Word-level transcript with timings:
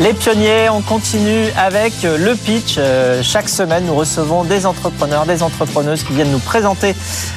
Les 0.00 0.14
pionniers, 0.14 0.70
on 0.70 0.80
continue 0.80 1.50
avec 1.56 2.02
le 2.02 2.34
pitch. 2.34 2.76
Euh, 2.78 3.22
chaque 3.22 3.48
semaine, 3.48 3.84
nous 3.84 3.94
recevons 3.94 4.42
des 4.42 4.64
entrepreneurs, 4.64 5.26
des 5.26 5.42
entrepreneuses 5.42 6.02
qui 6.02 6.14
viennent 6.14 6.30
nous 6.30 6.38
présenter 6.38 6.96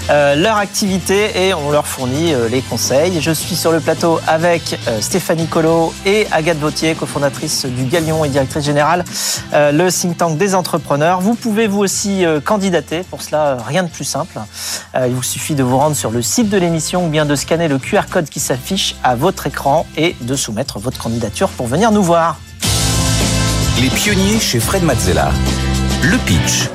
euh, 0.09 0.35
leur 0.35 0.55
activité 0.55 1.47
et 1.47 1.53
on 1.53 1.69
leur 1.69 1.85
fournit 1.85 2.33
euh, 2.33 2.47
les 2.47 2.61
conseils. 2.61 3.21
Je 3.21 3.31
suis 3.31 3.57
sur 3.57 3.73
le 3.73 3.81
plateau 3.81 4.19
avec 4.25 4.79
Stéphanie 5.01 5.47
Colo 5.47 5.93
et 6.05 6.27
Agathe 6.31 6.57
Vautier, 6.57 6.95
cofondatrice 6.95 7.65
du 7.65 7.83
Galion 7.83 8.23
et 8.23 8.29
directrice 8.29 8.63
générale, 8.63 9.03
le 9.53 9.89
think 9.89 10.17
tank 10.17 10.37
des 10.37 10.55
entrepreneurs. 10.55 11.19
Vous 11.19 11.35
pouvez 11.35 11.67
vous 11.67 11.79
aussi 11.79 12.23
candidater. 12.45 13.03
Pour 13.03 13.21
cela, 13.21 13.57
rien 13.67 13.83
de 13.83 13.89
plus 13.89 14.05
simple. 14.05 14.39
Il 14.95 15.13
vous 15.13 15.23
suffit 15.23 15.55
de 15.55 15.63
vous 15.63 15.77
rendre 15.77 15.95
sur 15.95 16.09
le 16.09 16.21
site 16.21 16.49
de 16.49 16.57
l'émission 16.57 17.05
ou 17.05 17.09
bien 17.09 17.25
de 17.25 17.35
scanner 17.35 17.67
le 17.67 17.79
QR 17.79 18.03
code 18.09 18.29
qui 18.29 18.39
s'affiche 18.39 18.95
à 19.03 19.15
votre 19.15 19.47
écran 19.47 19.85
et 19.97 20.15
de 20.21 20.35
soumettre 20.35 20.79
votre 20.79 20.99
candidature 20.99 21.49
pour 21.49 21.67
venir 21.67 21.91
nous 21.91 22.03
voir. 22.03 22.37
Les 23.81 23.89
pionniers 23.89 24.39
chez 24.39 24.61
Fred 24.61 24.83
Mazzella. 24.83 25.31
Le 26.01 26.17
pitch. 26.25 26.69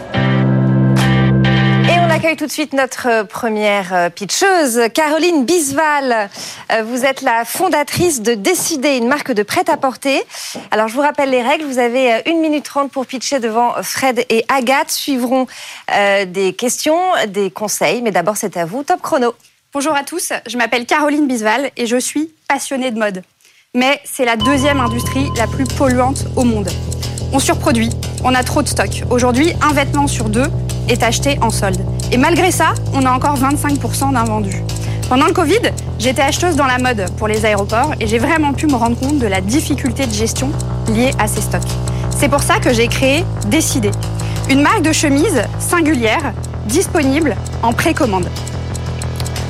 Et 1.88 1.98
on 1.98 2.10
accueille 2.10 2.36
tout 2.36 2.44
de 2.44 2.50
suite 2.50 2.74
notre 2.74 3.08
euh, 3.08 3.24
première 3.24 3.94
euh, 3.94 4.10
pitcheuse, 4.10 4.82
Caroline 4.92 5.46
Bisval. 5.46 6.28
Euh, 6.70 6.82
vous 6.82 7.06
êtes 7.06 7.22
la 7.22 7.46
fondatrice 7.46 8.20
de 8.20 8.34
Décider, 8.34 8.98
une 8.98 9.08
marque 9.08 9.32
de 9.32 9.42
prêt-à-porter. 9.42 10.22
Alors, 10.70 10.88
je 10.88 10.94
vous 10.94 11.00
rappelle 11.00 11.30
les 11.30 11.40
règles. 11.40 11.64
Vous 11.64 11.78
avez 11.78 12.12
1 12.28 12.34
minute 12.34 12.66
30 12.66 12.92
pour 12.92 13.06
pitcher 13.06 13.40
devant 13.40 13.72
Fred 13.82 14.26
et 14.28 14.44
Agathe. 14.48 14.90
Suivront 14.90 15.46
des 16.26 16.52
questions, 16.52 17.00
des 17.28 17.50
conseils. 17.50 18.02
Mais 18.02 18.10
d'abord, 18.10 18.36
c'est 18.36 18.58
à 18.58 18.66
vous. 18.66 18.82
Top 18.82 19.00
chrono. 19.00 19.34
Bonjour 19.72 19.94
à 19.94 20.04
tous. 20.04 20.34
Je 20.46 20.58
m'appelle 20.58 20.84
Caroline 20.84 21.26
Bisval 21.26 21.70
et 21.78 21.86
je 21.86 21.96
suis 21.96 22.34
passionnée 22.46 22.90
de 22.90 22.98
mode 22.98 23.22
mais 23.74 24.00
c'est 24.04 24.24
la 24.24 24.36
deuxième 24.36 24.80
industrie 24.80 25.28
la 25.36 25.46
plus 25.46 25.64
polluante 25.64 26.24
au 26.36 26.44
monde. 26.44 26.68
On 27.32 27.38
surproduit, 27.38 27.90
on 28.24 28.34
a 28.34 28.42
trop 28.42 28.60
de 28.60 28.68
stock. 28.68 29.04
Aujourd'hui, 29.08 29.52
un 29.62 29.72
vêtement 29.72 30.08
sur 30.08 30.28
deux 30.28 30.46
est 30.88 31.02
acheté 31.04 31.38
en 31.40 31.50
solde. 31.50 31.80
Et 32.10 32.16
malgré 32.16 32.50
ça, 32.50 32.74
on 32.92 33.06
a 33.06 33.10
encore 33.12 33.38
25% 33.38 34.12
d'invendus. 34.14 34.64
Pendant 35.08 35.26
le 35.26 35.32
Covid, 35.32 35.60
j'étais 36.00 36.22
acheteuse 36.22 36.56
dans 36.56 36.66
la 36.66 36.78
mode 36.78 37.08
pour 37.18 37.28
les 37.28 37.44
aéroports 37.44 37.92
et 38.00 38.08
j'ai 38.08 38.18
vraiment 38.18 38.52
pu 38.52 38.66
me 38.66 38.74
rendre 38.74 38.98
compte 38.98 39.18
de 39.18 39.28
la 39.28 39.40
difficulté 39.40 40.06
de 40.06 40.12
gestion 40.12 40.50
liée 40.88 41.12
à 41.20 41.28
ces 41.28 41.40
stocks. 41.40 41.62
C'est 42.18 42.28
pour 42.28 42.42
ça 42.42 42.58
que 42.58 42.72
j'ai 42.72 42.88
créé 42.88 43.24
Décider, 43.46 43.92
une 44.48 44.62
marque 44.62 44.82
de 44.82 44.92
chemise 44.92 45.42
singulière 45.60 46.32
disponible 46.66 47.36
en 47.62 47.72
précommande. 47.72 48.28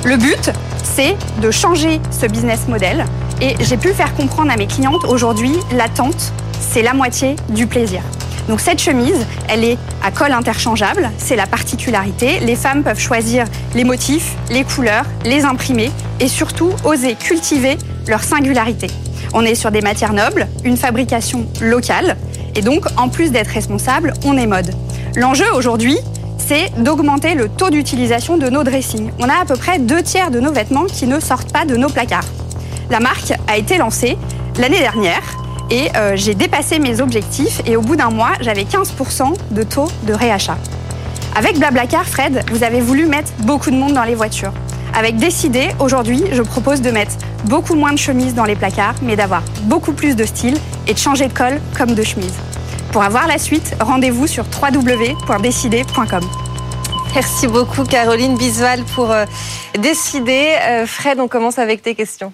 Le 0.03 0.17
but, 0.17 0.51
c'est 0.83 1.15
de 1.41 1.49
changer 1.49 1.99
ce 2.11 2.27
business 2.27 2.67
model 2.67 3.05
et 3.41 3.55
j'ai 3.59 3.77
pu 3.77 3.89
faire 3.89 4.13
comprendre 4.13 4.51
à 4.51 4.57
mes 4.57 4.67
clientes 4.67 5.03
aujourd'hui, 5.05 5.53
l'attente, 5.71 6.31
c'est 6.61 6.81
la 6.81 6.93
moitié 6.93 7.35
du 7.49 7.67
plaisir. 7.67 8.01
Donc 8.47 8.59
cette 8.59 8.81
chemise, 8.81 9.25
elle 9.49 9.63
est 9.63 9.77
à 10.03 10.11
col 10.11 10.31
interchangeable, 10.31 11.09
c'est 11.17 11.35
la 11.35 11.47
particularité. 11.47 12.39
Les 12.39 12.55
femmes 12.55 12.83
peuvent 12.83 12.99
choisir 12.99 13.45
les 13.75 13.83
motifs, 13.83 14.35
les 14.49 14.63
couleurs, 14.63 15.05
les 15.25 15.45
imprimer 15.45 15.91
et 16.19 16.27
surtout 16.27 16.71
oser 16.83 17.15
cultiver 17.15 17.77
leur 18.07 18.23
singularité. 18.23 18.87
On 19.33 19.45
est 19.45 19.55
sur 19.55 19.71
des 19.71 19.81
matières 19.81 20.13
nobles, 20.13 20.47
une 20.63 20.77
fabrication 20.77 21.45
locale 21.61 22.17
et 22.55 22.61
donc 22.61 22.85
en 22.97 23.09
plus 23.09 23.31
d'être 23.31 23.49
responsable, 23.49 24.13
on 24.25 24.37
est 24.37 24.47
mode. 24.47 24.73
L'enjeu 25.15 25.45
aujourd'hui, 25.53 25.97
c'est 26.37 26.71
d'augmenter 26.77 27.35
le 27.35 27.47
taux 27.47 27.69
d'utilisation 27.69 28.37
de 28.37 28.49
nos 28.49 28.63
dressings. 28.63 29.11
On 29.19 29.29
a 29.29 29.41
à 29.41 29.45
peu 29.45 29.55
près 29.55 29.79
deux 29.79 30.01
tiers 30.01 30.31
de 30.31 30.39
nos 30.39 30.51
vêtements 30.51 30.85
qui 30.85 31.07
ne 31.07 31.19
sortent 31.19 31.53
pas 31.53 31.65
de 31.65 31.77
nos 31.77 31.89
placards. 31.89 32.27
La 32.89 32.99
marque 32.99 33.33
a 33.47 33.57
été 33.57 33.77
lancée 33.77 34.17
l'année 34.57 34.79
dernière 34.79 35.40
et 35.71 35.89
euh, 35.95 36.11
j'ai 36.15 36.35
dépassé 36.35 36.77
mes 36.77 37.01
objectifs 37.01 37.61
et 37.65 37.77
au 37.77 37.81
bout 37.81 37.95
d'un 37.95 38.09
mois, 38.09 38.33
j'avais 38.41 38.63
15% 38.63 39.33
de 39.51 39.63
taux 39.63 39.87
de 40.03 40.13
réachat. 40.13 40.57
Avec 41.35 41.57
Blablacar, 41.57 42.05
Fred, 42.05 42.43
vous 42.51 42.63
avez 42.63 42.81
voulu 42.81 43.05
mettre 43.05 43.31
beaucoup 43.39 43.71
de 43.71 43.75
monde 43.75 43.93
dans 43.93 44.03
les 44.03 44.15
voitures. 44.15 44.51
Avec 44.93 45.15
Décider, 45.15 45.69
aujourd'hui, 45.79 46.25
je 46.33 46.41
propose 46.41 46.81
de 46.81 46.91
mettre 46.91 47.13
beaucoup 47.45 47.75
moins 47.75 47.93
de 47.93 47.97
chemises 47.97 48.35
dans 48.35 48.43
les 48.43 48.55
placards, 48.55 48.95
mais 49.01 49.15
d'avoir 49.15 49.41
beaucoup 49.63 49.93
plus 49.93 50.15
de 50.17 50.25
style 50.25 50.57
et 50.87 50.93
de 50.93 50.99
changer 50.99 51.29
de 51.29 51.33
col 51.33 51.61
comme 51.77 51.93
de 51.95 52.03
chemise. 52.03 52.33
Pour 52.91 53.03
avoir 53.03 53.25
la 53.25 53.37
suite, 53.37 53.73
rendez-vous 53.79 54.27
sur 54.27 54.43
www.décider.com. 54.61 56.23
Merci 57.15 57.47
beaucoup 57.47 57.83
Caroline 57.85 58.37
Bisval 58.37 58.83
pour 58.95 59.11
euh, 59.11 59.25
décider. 59.79 60.55
Euh, 60.61 60.85
Fred, 60.85 61.19
on 61.21 61.29
commence 61.29 61.57
avec 61.57 61.81
tes 61.81 61.95
questions. 61.95 62.33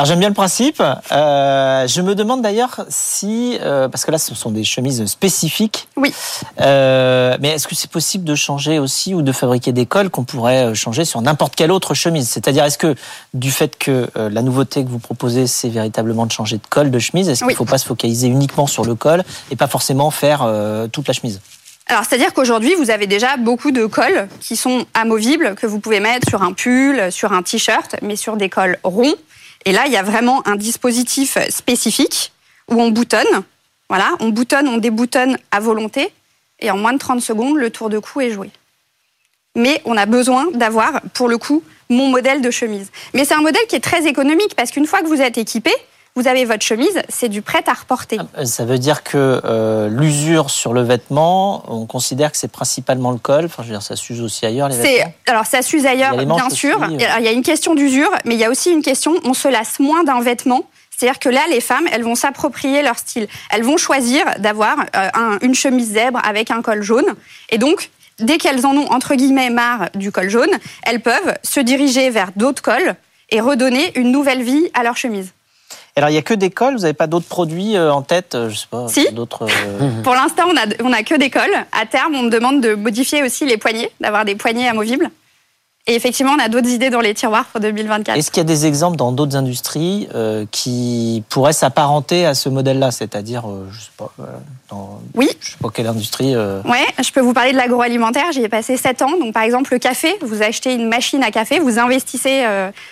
Alors 0.00 0.06
j'aime 0.06 0.20
bien 0.20 0.28
le 0.30 0.34
principe. 0.34 0.82
Euh, 1.12 1.86
je 1.86 2.00
me 2.00 2.14
demande 2.14 2.40
d'ailleurs 2.40 2.86
si, 2.88 3.58
euh, 3.60 3.86
parce 3.86 4.06
que 4.06 4.10
là 4.10 4.16
ce 4.16 4.34
sont 4.34 4.50
des 4.50 4.64
chemises 4.64 5.04
spécifiques. 5.04 5.88
Oui. 5.98 6.14
Euh, 6.58 7.36
mais 7.38 7.50
est-ce 7.50 7.68
que 7.68 7.74
c'est 7.74 7.90
possible 7.90 8.24
de 8.24 8.34
changer 8.34 8.78
aussi 8.78 9.12
ou 9.12 9.20
de 9.20 9.30
fabriquer 9.30 9.72
des 9.72 9.84
cols 9.84 10.08
qu'on 10.08 10.24
pourrait 10.24 10.74
changer 10.74 11.04
sur 11.04 11.20
n'importe 11.20 11.54
quelle 11.54 11.70
autre 11.70 11.92
chemise? 11.92 12.30
C'est-à-dire 12.30 12.64
est-ce 12.64 12.78
que 12.78 12.94
du 13.34 13.50
fait 13.50 13.76
que 13.76 14.08
la 14.16 14.40
nouveauté 14.40 14.82
que 14.84 14.88
vous 14.88 15.00
proposez 15.00 15.46
c'est 15.46 15.68
véritablement 15.68 16.24
de 16.24 16.32
changer 16.32 16.56
de 16.56 16.66
col 16.66 16.90
de 16.90 16.98
chemise, 16.98 17.28
est-ce 17.28 17.40
qu'il 17.40 17.48
ne 17.48 17.54
faut 17.54 17.66
pas 17.66 17.76
se 17.76 17.84
focaliser 17.84 18.28
uniquement 18.28 18.66
sur 18.66 18.86
le 18.86 18.94
col 18.94 19.22
et 19.50 19.56
pas 19.56 19.68
forcément 19.68 20.10
faire 20.10 20.50
toute 20.92 21.08
la 21.08 21.12
chemise? 21.12 21.42
Alors, 21.88 22.04
c'est-à-dire 22.08 22.32
qu'aujourd'hui, 22.32 22.74
vous 22.76 22.90
avez 22.90 23.06
déjà 23.06 23.36
beaucoup 23.36 23.72
de 23.72 23.84
cols 23.84 24.28
qui 24.40 24.56
sont 24.56 24.86
amovibles, 24.94 25.56
que 25.56 25.66
vous 25.66 25.80
pouvez 25.80 26.00
mettre 26.00 26.26
sur 26.28 26.42
un 26.42 26.52
pull, 26.52 27.12
sur 27.12 27.34
un 27.34 27.42
t-shirt, 27.42 27.96
mais 28.00 28.16
sur 28.16 28.38
des 28.38 28.48
cols 28.48 28.78
ronds. 28.82 29.16
Et 29.64 29.72
là, 29.72 29.84
il 29.86 29.92
y 29.92 29.96
a 29.96 30.02
vraiment 30.02 30.46
un 30.46 30.56
dispositif 30.56 31.36
spécifique 31.50 32.32
où 32.68 32.80
on 32.80 32.90
boutonne. 32.90 33.44
Voilà, 33.88 34.10
on 34.20 34.28
boutonne, 34.28 34.68
on 34.68 34.78
déboutonne 34.78 35.36
à 35.50 35.60
volonté. 35.60 36.12
Et 36.60 36.70
en 36.70 36.76
moins 36.76 36.92
de 36.92 36.98
30 36.98 37.20
secondes, 37.20 37.56
le 37.56 37.70
tour 37.70 37.90
de 37.90 37.98
cou 37.98 38.20
est 38.20 38.30
joué. 38.30 38.50
Mais 39.56 39.82
on 39.84 39.96
a 39.96 40.06
besoin 40.06 40.46
d'avoir, 40.52 41.00
pour 41.14 41.28
le 41.28 41.38
coup, 41.38 41.62
mon 41.88 42.08
modèle 42.08 42.40
de 42.40 42.50
chemise. 42.50 42.90
Mais 43.14 43.24
c'est 43.24 43.34
un 43.34 43.40
modèle 43.40 43.66
qui 43.68 43.76
est 43.76 43.80
très 43.80 44.06
économique 44.06 44.54
parce 44.54 44.70
qu'une 44.70 44.86
fois 44.86 45.00
que 45.00 45.06
vous 45.06 45.20
êtes 45.20 45.38
équipé, 45.38 45.72
vous 46.16 46.26
avez 46.26 46.44
votre 46.44 46.64
chemise, 46.64 47.00
c'est 47.08 47.28
du 47.28 47.40
prêt 47.40 47.62
à 47.66 47.72
reporter. 47.72 48.18
Ah, 48.34 48.44
ça 48.44 48.64
veut 48.64 48.78
dire 48.78 49.02
que 49.04 49.40
euh, 49.44 49.88
l'usure 49.88 50.50
sur 50.50 50.72
le 50.72 50.82
vêtement, 50.82 51.62
on 51.68 51.86
considère 51.86 52.32
que 52.32 52.36
c'est 52.36 52.50
principalement 52.50 53.12
le 53.12 53.18
col. 53.18 53.44
Enfin, 53.44 53.62
je 53.62 53.68
veux 53.68 53.74
dire, 53.74 53.82
ça 53.82 53.96
s'use 53.96 54.20
aussi 54.20 54.44
ailleurs 54.44 54.68
les 54.68 54.76
vêtements. 54.76 55.12
Alors, 55.26 55.46
ça 55.46 55.62
s'use 55.62 55.86
ailleurs, 55.86 56.16
bien 56.16 56.50
sûr. 56.50 56.80
Il 56.90 57.00
y 57.00 57.28
a 57.28 57.32
une 57.32 57.42
question 57.42 57.74
d'usure, 57.74 58.10
mais 58.24 58.34
il 58.34 58.40
y 58.40 58.44
a 58.44 58.50
aussi 58.50 58.70
une 58.70 58.82
question, 58.82 59.14
on 59.24 59.34
se 59.34 59.48
lasse 59.48 59.78
moins 59.78 60.04
d'un 60.04 60.20
vêtement. 60.20 60.64
C'est-à-dire 60.90 61.18
que 61.18 61.30
là, 61.30 61.40
les 61.48 61.60
femmes, 61.60 61.86
elles 61.92 62.02
vont 62.02 62.14
s'approprier 62.14 62.82
leur 62.82 62.98
style. 62.98 63.26
Elles 63.50 63.62
vont 63.62 63.78
choisir 63.78 64.22
d'avoir 64.38 64.76
euh, 64.94 65.38
une 65.40 65.54
chemise 65.54 65.92
zèbre 65.92 66.20
avec 66.24 66.50
un 66.50 66.60
col 66.60 66.82
jaune. 66.82 67.06
Et 67.48 67.56
donc, 67.56 67.88
dès 68.18 68.36
qu'elles 68.36 68.66
en 68.66 68.76
ont, 68.76 68.86
entre 68.90 69.14
guillemets, 69.14 69.48
marre 69.48 69.88
du 69.94 70.12
col 70.12 70.28
jaune, 70.28 70.50
elles 70.82 71.00
peuvent 71.00 71.34
se 71.42 71.60
diriger 71.60 72.10
vers 72.10 72.32
d'autres 72.36 72.60
cols 72.60 72.96
et 73.30 73.40
redonner 73.40 73.92
une 73.98 74.12
nouvelle 74.12 74.42
vie 74.42 74.68
à 74.74 74.82
leur 74.82 74.96
chemise. 74.96 75.32
Alors, 76.00 76.08
il 76.08 76.14
n'y 76.14 76.18
a 76.18 76.22
que 76.22 76.32
des 76.32 76.48
cols 76.48 76.76
Vous 76.76 76.80
n'avez 76.80 76.94
pas 76.94 77.06
d'autres 77.06 77.28
produits 77.28 77.76
euh, 77.76 77.92
en 77.92 78.00
tête 78.00 78.34
euh, 78.34 78.48
Je 78.48 78.56
sais 78.56 78.66
pas. 78.70 78.88
Si. 78.88 79.12
D'autres. 79.12 79.42
Euh, 79.42 79.90
Pour 80.02 80.14
l'instant, 80.14 80.44
on 80.48 80.56
a, 80.56 80.64
on 80.82 80.94
a 80.94 81.02
que 81.02 81.14
des 81.14 81.28
cols. 81.28 81.52
À 81.78 81.84
terme, 81.84 82.14
on 82.14 82.22
me 82.22 82.30
demande 82.30 82.62
de 82.62 82.74
modifier 82.74 83.22
aussi 83.22 83.44
les 83.44 83.58
poignées, 83.58 83.90
d'avoir 84.00 84.24
des 84.24 84.34
poignées 84.34 84.66
amovibles. 84.66 85.10
Et 85.86 85.94
effectivement, 85.94 86.32
on 86.32 86.38
a 86.38 86.48
d'autres 86.48 86.68
idées 86.68 86.90
dans 86.90 87.00
les 87.00 87.14
tiroirs 87.14 87.46
pour 87.46 87.60
2024. 87.60 88.16
Est-ce 88.16 88.30
qu'il 88.30 88.40
y 88.40 88.42
a 88.42 88.44
des 88.44 88.66
exemples 88.66 88.96
dans 88.96 89.12
d'autres 89.12 89.34
industries 89.34 90.08
euh, 90.14 90.44
qui 90.50 91.24
pourraient 91.30 91.54
s'apparenter 91.54 92.26
à 92.26 92.34
ce 92.34 92.50
modèle-là? 92.50 92.90
C'est-à-dire, 92.90 93.48
euh, 93.48 93.66
je 93.72 93.80
sais 93.80 93.90
pas, 93.96 94.12
euh, 94.20 94.24
dans 94.68 95.00
oui. 95.14 95.30
je 95.40 95.52
sais 95.52 95.56
pas 95.60 95.70
quelle 95.70 95.86
industrie 95.86 96.34
Oui, 96.36 96.78
je 97.02 97.10
peux 97.10 97.20
vous 97.20 97.32
parler 97.32 97.52
de 97.52 97.56
l'agroalimentaire. 97.56 98.30
J'y 98.32 98.42
ai 98.42 98.48
passé 98.48 98.76
7 98.76 99.02
ans. 99.02 99.18
Donc, 99.18 99.32
par 99.32 99.42
exemple, 99.42 99.72
le 99.72 99.78
café, 99.78 100.14
vous 100.20 100.42
achetez 100.42 100.74
une 100.74 100.86
machine 100.86 101.22
à 101.22 101.30
café, 101.30 101.58
vous 101.58 101.78
investissez 101.78 102.44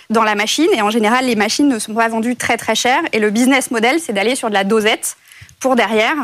dans 0.09 0.25
la 0.25 0.35
machine. 0.35 0.69
Et 0.75 0.81
en 0.81 0.91
général, 0.91 1.27
les 1.27 1.37
machines 1.37 1.69
ne 1.69 1.79
sont 1.79 1.95
pas 1.95 2.09
vendues 2.09 2.37
très 2.37 2.57
très 2.57 2.75
cher. 2.75 2.99
Et 3.13 3.19
le 3.19 3.31
business 3.31 3.71
model, 3.71 4.01
c'est 4.01 4.15
d'aller 4.15 4.35
sur 4.35 4.49
de 4.49 4.55
la 4.55 4.65
dosette 4.65 5.17
pour 5.61 5.77
derrière 5.77 6.17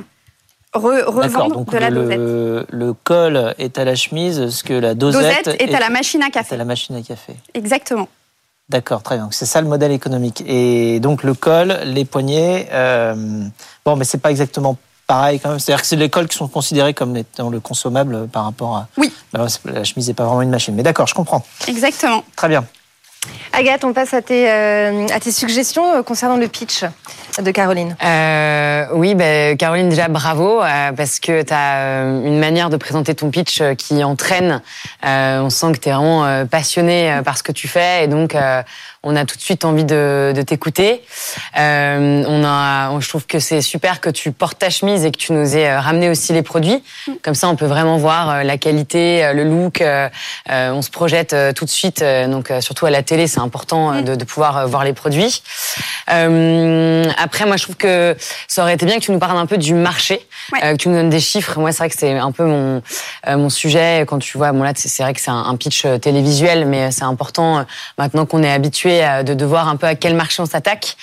revendre 0.74 1.64
de 1.64 1.78
la 1.78 1.90
le, 1.90 2.02
dosette. 2.02 2.70
Le 2.70 2.92
col 2.92 3.54
est 3.58 3.78
à 3.78 3.84
la 3.84 3.94
chemise, 3.94 4.48
ce 4.48 4.62
que 4.62 4.74
la 4.74 4.94
dosette, 4.94 5.56
est, 5.58 5.74
à 5.74 5.80
la 5.80 5.90
machine 5.90 6.22
à 6.22 6.30
café. 6.30 6.54
à 6.54 6.58
la 6.58 6.64
machine 6.64 6.96
à 6.96 7.02
café. 7.02 7.34
Exactement. 7.54 8.08
D'accord, 8.68 9.02
très 9.02 9.16
bien. 9.16 9.28
C'est 9.30 9.46
ça 9.46 9.60
le 9.60 9.68
modèle 9.68 9.92
économique. 9.92 10.42
Et 10.46 10.98
donc 11.00 11.22
le 11.22 11.34
col, 11.34 11.78
les 11.84 12.04
poignets, 12.04 12.68
euh, 12.72 13.14
bon, 13.84 13.96
mais 13.96 14.04
c'est 14.04 14.18
pas 14.18 14.30
exactement 14.30 14.78
pareil 15.06 15.38
quand 15.38 15.50
même. 15.50 15.58
C'est-à-dire 15.58 15.82
que 15.82 15.86
c'est 15.86 15.96
les 15.96 16.08
cols 16.08 16.28
qui 16.28 16.36
sont 16.36 16.48
considérés 16.48 16.94
comme 16.94 17.14
étant 17.16 17.50
le 17.50 17.60
consommable 17.60 18.26
par 18.28 18.44
rapport 18.44 18.76
à. 18.76 18.88
Oui. 18.96 19.12
la 19.32 19.84
chemise 19.84 20.08
n'est 20.08 20.14
pas 20.14 20.24
vraiment 20.24 20.42
une 20.42 20.50
machine. 20.50 20.74
Mais 20.74 20.82
d'accord, 20.82 21.06
je 21.06 21.14
comprends. 21.14 21.44
Exactement. 21.68 22.24
Très 22.36 22.48
bien. 22.48 22.64
Agathe, 23.52 23.84
on 23.84 23.92
passe 23.92 24.14
à 24.14 24.22
tes, 24.22 24.50
euh, 24.50 25.06
suggestions 25.30 25.94
euh, 25.94 26.02
concernant 26.02 26.36
le 26.36 26.48
pitch 26.48 26.84
de 27.38 27.50
Caroline. 27.50 27.96
Euh, 28.04 28.86
oui, 28.94 29.14
ben, 29.14 29.56
Caroline, 29.56 29.88
déjà 29.88 30.08
bravo, 30.08 30.60
euh, 30.60 30.92
parce 30.92 31.20
que 31.20 31.42
tu 31.42 31.52
as 31.52 32.02
une 32.02 32.38
manière 32.38 32.68
de 32.68 32.76
présenter 32.76 33.14
ton 33.14 33.30
pitch 33.30 33.62
qui 33.78 34.02
entraîne. 34.02 34.60
On 35.02 35.50
sent 35.50 35.72
que 35.72 35.78
tu 35.78 35.88
es 35.88 35.92
vraiment 35.92 36.46
passionné 36.46 37.20
par 37.24 37.38
ce 37.38 37.42
que 37.42 37.52
tu 37.52 37.68
fais, 37.68 38.04
et 38.04 38.08
donc 38.08 38.36
on 39.04 39.14
a 39.16 39.24
tout 39.24 39.36
de 39.36 39.40
suite 39.42 39.64
envie 39.64 39.84
de, 39.84 40.32
de 40.34 40.42
t'écouter. 40.42 41.02
Euh, 41.58 42.24
on 42.26 42.42
a, 42.44 42.90
on- 42.90 43.00
je 43.00 43.08
trouve 43.08 43.26
que 43.26 43.38
c'est 43.38 43.60
super 43.60 44.00
que 44.00 44.10
tu 44.10 44.32
portes 44.32 44.58
ta 44.58 44.70
chemise 44.70 45.04
et 45.04 45.10
que 45.12 45.18
tu 45.18 45.32
nous 45.32 45.56
aies 45.56 45.68
euh, 45.68 45.78
ramené 45.80 46.08
aussi 46.10 46.32
les 46.32 46.42
produits. 46.42 46.82
Comme 47.22 47.34
ça, 47.34 47.48
on 47.48 47.56
peut 47.56 47.66
vraiment 47.66 47.98
voir 47.98 48.30
euh, 48.30 48.42
la 48.42 48.56
qualité, 48.58 49.30
le 49.34 49.44
look. 49.44 49.80
euh, 49.82 50.08
on 50.48 50.82
se 50.82 50.90
projette 50.90 51.36
tout 51.54 51.64
de 51.64 51.70
suite. 51.70 52.02
donc, 52.28 52.50
surtout 52.60 52.86
à 52.86 52.90
la 52.90 53.02
télé, 53.02 53.26
c'est 53.26 53.40
important 53.40 53.92
euh, 53.92 54.00
de, 54.02 54.14
de 54.16 54.24
pouvoir 54.24 54.66
voir 54.66 54.84
les 54.84 54.92
produits. 54.94 55.42
Euh, 56.10 57.04
après, 57.18 57.46
moi, 57.46 57.56
je 57.56 57.64
trouve 57.64 57.76
que 57.76 58.16
ça 58.48 58.62
aurait 58.62 58.74
été 58.74 58.86
bien 58.86 58.96
que 58.96 59.00
tu 59.04 59.12
nous 59.12 59.18
parles 59.18 59.36
un 59.38 59.46
peu 59.46 59.58
du 59.58 59.74
marché, 59.74 60.26
Ouais. 60.52 60.60
que 60.72 60.76
tu 60.76 60.88
nous 60.90 60.94
donnes 60.96 61.10
des 61.10 61.20
chiffres. 61.20 61.58
Moi, 61.58 61.72
c'est 61.72 61.78
vrai 61.78 61.88
que 61.90 61.96
c'est 61.98 62.18
un 62.18 62.32
peu 62.32 62.44
mon 62.44 62.82
mon 63.26 63.48
sujet. 63.48 64.04
Quand 64.06 64.18
tu 64.18 64.36
vois, 64.36 64.52
bon 64.52 64.62
là, 64.62 64.72
c'est 64.74 65.02
vrai 65.02 65.14
que 65.14 65.20
c'est 65.20 65.30
un, 65.30 65.44
un 65.46 65.56
pitch 65.56 65.86
télévisuel, 66.02 66.66
mais 66.66 66.90
c'est 66.90 67.04
important 67.04 67.64
maintenant 67.98 68.26
qu'on 68.26 68.42
est 68.42 68.52
habitué 68.52 68.93
à- 69.02 69.22
de, 69.22 69.34
de 69.34 69.44
voir 69.44 69.68
un 69.68 69.76
peu 69.76 69.86
à 69.86 69.94
quel 69.94 70.14
marché 70.14 70.40
on 70.42 70.46
s'attaque. 70.46 70.96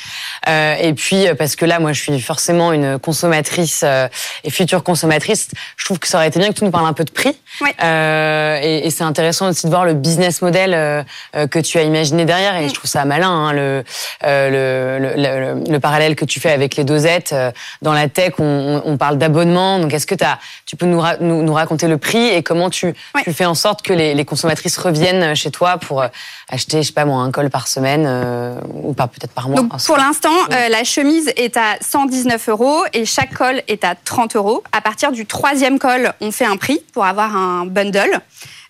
Euh, 0.47 0.75
et 0.79 0.93
puis, 0.93 1.27
euh, 1.27 1.35
parce 1.35 1.55
que 1.55 1.65
là, 1.65 1.79
moi, 1.79 1.93
je 1.93 2.01
suis 2.01 2.21
forcément 2.21 2.71
une 2.73 2.97
consommatrice 2.99 3.81
euh, 3.83 4.07
et 4.43 4.49
future 4.49 4.83
consommatrice. 4.83 5.49
Je 5.77 5.85
trouve 5.85 5.99
que 5.99 6.07
ça 6.07 6.17
aurait 6.17 6.27
été 6.27 6.39
bien 6.39 6.49
que 6.49 6.53
tu 6.57 6.63
nous 6.63 6.71
parles 6.71 6.87
un 6.87 6.93
peu 6.93 7.03
de 7.03 7.11
prix. 7.11 7.37
Ouais. 7.61 7.73
Euh, 7.83 8.59
et, 8.61 8.87
et 8.87 8.89
c'est 8.91 9.03
intéressant 9.03 9.49
aussi 9.49 9.65
de 9.65 9.71
voir 9.71 9.85
le 9.85 9.93
business 9.93 10.41
model 10.41 10.73
euh, 10.73 11.03
euh, 11.35 11.47
que 11.47 11.59
tu 11.59 11.77
as 11.77 11.83
imaginé 11.83 12.25
derrière. 12.25 12.55
Et 12.57 12.69
je 12.69 12.73
trouve 12.73 12.89
ça 12.89 13.05
malin, 13.05 13.29
hein, 13.29 13.53
le, 13.53 13.83
euh, 14.23 14.97
le, 14.99 15.15
le, 15.15 15.21
le, 15.59 15.71
le 15.71 15.79
parallèle 15.79 16.15
que 16.15 16.25
tu 16.25 16.39
fais 16.39 16.51
avec 16.51 16.75
les 16.75 16.83
dosettes. 16.83 17.31
Euh, 17.33 17.51
Dans 17.81 17.93
la 17.93 18.07
tech, 18.07 18.33
on, 18.39 18.97
parle 18.97 19.17
d'abonnement. 19.17 19.79
Donc, 19.79 19.93
est-ce 19.93 20.05
que 20.05 20.15
as, 20.23 20.37
tu 20.65 20.75
peux 20.75 20.85
nous, 20.85 20.99
ra- 20.99 21.17
nous, 21.19 21.41
nous 21.43 21.53
raconter 21.53 21.87
le 21.87 21.97
prix 21.97 22.27
et 22.27 22.43
comment 22.43 22.69
tu, 22.69 22.87
Ouais. 23.15 23.23
tu 23.23 23.33
fais 23.33 23.45
en 23.45 23.55
sorte 23.55 23.81
que 23.81 23.93
les, 23.93 24.13
les 24.13 24.25
consommatrices 24.25 24.77
reviennent 24.77 25.33
chez 25.35 25.49
toi 25.51 25.77
pour 25.77 26.01
euh, 26.01 26.07
acheter, 26.49 26.81
je 26.83 26.87
sais 26.87 26.93
pas 26.93 27.05
moi, 27.05 27.21
un 27.23 27.31
col 27.31 27.49
par 27.49 27.67
semaine 27.67 27.80
euh, 27.85 28.59
ou 28.83 28.93
pas 28.93 29.07
peut-être 29.07 29.33
par 29.33 29.49
mois 29.49 29.61
Donc 29.61 29.83
pour 29.85 29.97
l'instant, 29.97 30.33
euh, 30.51 30.69
la 30.69 30.83
chemise 30.83 31.31
est 31.35 31.57
à 31.57 31.77
119 31.81 32.49
euros 32.49 32.83
et 32.93 33.05
chaque 33.05 33.33
col 33.33 33.61
est 33.67 33.83
à 33.83 33.95
30 33.95 34.35
euros. 34.35 34.63
À 34.71 34.81
partir 34.81 35.11
du 35.11 35.25
troisième 35.25 35.79
col, 35.79 36.13
on 36.21 36.31
fait 36.31 36.45
un 36.45 36.57
prix 36.57 36.83
pour 36.93 37.05
avoir 37.05 37.35
un 37.35 37.65
bundle. 37.65 38.19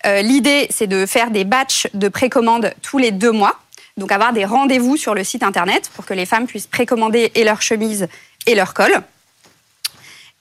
Euh, 0.05 0.21
L'idée, 0.21 0.67
c'est 0.69 0.87
de 0.87 1.05
faire 1.05 1.31
des 1.31 1.43
batchs 1.43 1.87
de 1.93 2.07
précommande 2.07 2.73
tous 2.81 2.97
les 2.97 3.11
deux 3.11 3.31
mois. 3.31 3.57
Donc 3.97 4.11
avoir 4.11 4.33
des 4.33 4.45
rendez-vous 4.45 4.97
sur 4.97 5.13
le 5.13 5.23
site 5.23 5.43
internet 5.43 5.91
pour 5.95 6.05
que 6.05 6.13
les 6.13 6.25
femmes 6.25 6.47
puissent 6.47 6.67
précommander 6.67 7.31
et 7.35 7.43
leur 7.43 7.61
chemise 7.61 8.07
et 8.47 8.55
leur 8.55 8.73
col. 8.73 8.91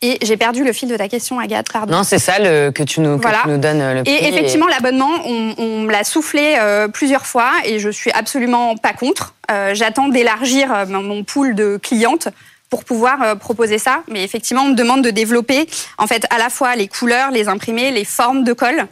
Et 0.03 0.19
j'ai 0.23 0.37
perdu 0.39 0.65
le 0.65 0.73
fil 0.73 0.89
de 0.89 0.97
ta 0.97 1.09
question, 1.09 1.39
Agathe, 1.39 1.71
pardon. 1.71 1.93
Non, 1.93 2.03
c'est 2.05 2.19
ça 2.19 2.39
le, 2.39 2.71
que 2.71 2.83
tu 2.83 3.01
nous, 3.01 3.17
que 3.19 3.23
Voilà. 3.23 3.41
tu 3.43 3.49
nous 3.51 3.59
donnes 3.59 3.95
le 3.99 4.03
prix. 4.03 4.13
Et 4.15 4.29
effectivement, 4.29 4.67
l'abonnement, 4.67 5.11
on, 5.27 5.55
on 5.59 5.79
me 5.81 5.93
l'a 5.93 6.05
soufflé 6.05 6.57
euh, 6.59 6.89
plusieurs 6.89 7.27
fois 7.27 7.51
et 7.67 7.79
je 7.79 7.91
suis 7.91 8.11
absolument 8.13 8.77
pas 8.77 8.95
contre. 8.95 9.35
Euh, 9.51 9.75
J'attends 9.75 10.09
d'élargir 10.09 10.73
euh, 10.73 10.87
mon 10.87 11.23
pool 11.23 11.55
de 11.55 11.79
clientes 11.83 12.29
pour 12.71 12.85
pouvoir 12.85 13.21
euh, 13.23 13.35
proposer 13.35 13.77
ça. 13.79 14.03
Mais 14.09 14.25
effectivement, 14.25 14.63
on 14.63 14.69
me 14.69 14.75
demande 14.75 15.03
de 15.03 15.11
développer 15.11 15.67
en 15.99 16.07
fait 16.07 16.25
à 16.31 16.39
la 16.39 16.49
fois 16.49 16.77
les 16.77 16.89
couleurs, 16.89 17.31
les 17.31 17.49
imprimés, 17.49 17.91
les 17.91 18.05
formes 18.07 18.43
de 18.43 18.55
colle. 18.55 18.87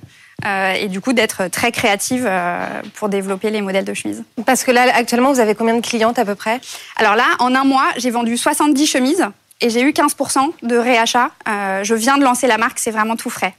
euh, 0.44 0.72
et 0.74 0.88
du 0.88 1.00
coup 1.00 1.14
d'être 1.14 1.48
très 1.48 1.72
créative 1.72 2.26
euh, 2.28 2.64
pour 2.94 3.08
développer 3.08 3.50
les 3.50 3.60
modèles 3.62 3.84
de 3.86 3.94
chemise. 3.94 4.22
Parce 4.44 4.62
que 4.62 4.70
là, 4.72 4.82
actuellement, 4.94 5.32
vous 5.32 5.40
avez 5.40 5.54
combien 5.54 5.74
de 5.74 5.80
clientes 5.80 6.18
à 6.18 6.24
peu 6.26 6.34
près? 6.34 6.60
Alors 6.96 7.16
là, 7.16 7.24
en 7.40 7.54
un 7.54 7.64
mois, 7.64 7.86
j'ai 7.96 8.10
vendu 8.10 8.36
70 8.36 8.86
chemises 8.86 9.24
et 9.60 9.70
j'ai 9.70 9.82
eu 9.82 9.90
15% 9.90 10.52
de 10.62 10.76
réachat. 10.76 11.30
Euh, 11.48 11.84
je 11.84 11.94
viens 11.94 12.18
de 12.18 12.24
lancer 12.24 12.46
la 12.46 12.58
marque, 12.58 12.78
c'est 12.78 12.90
vraiment 12.90 13.16
tout 13.16 13.30
frais. 13.30 13.54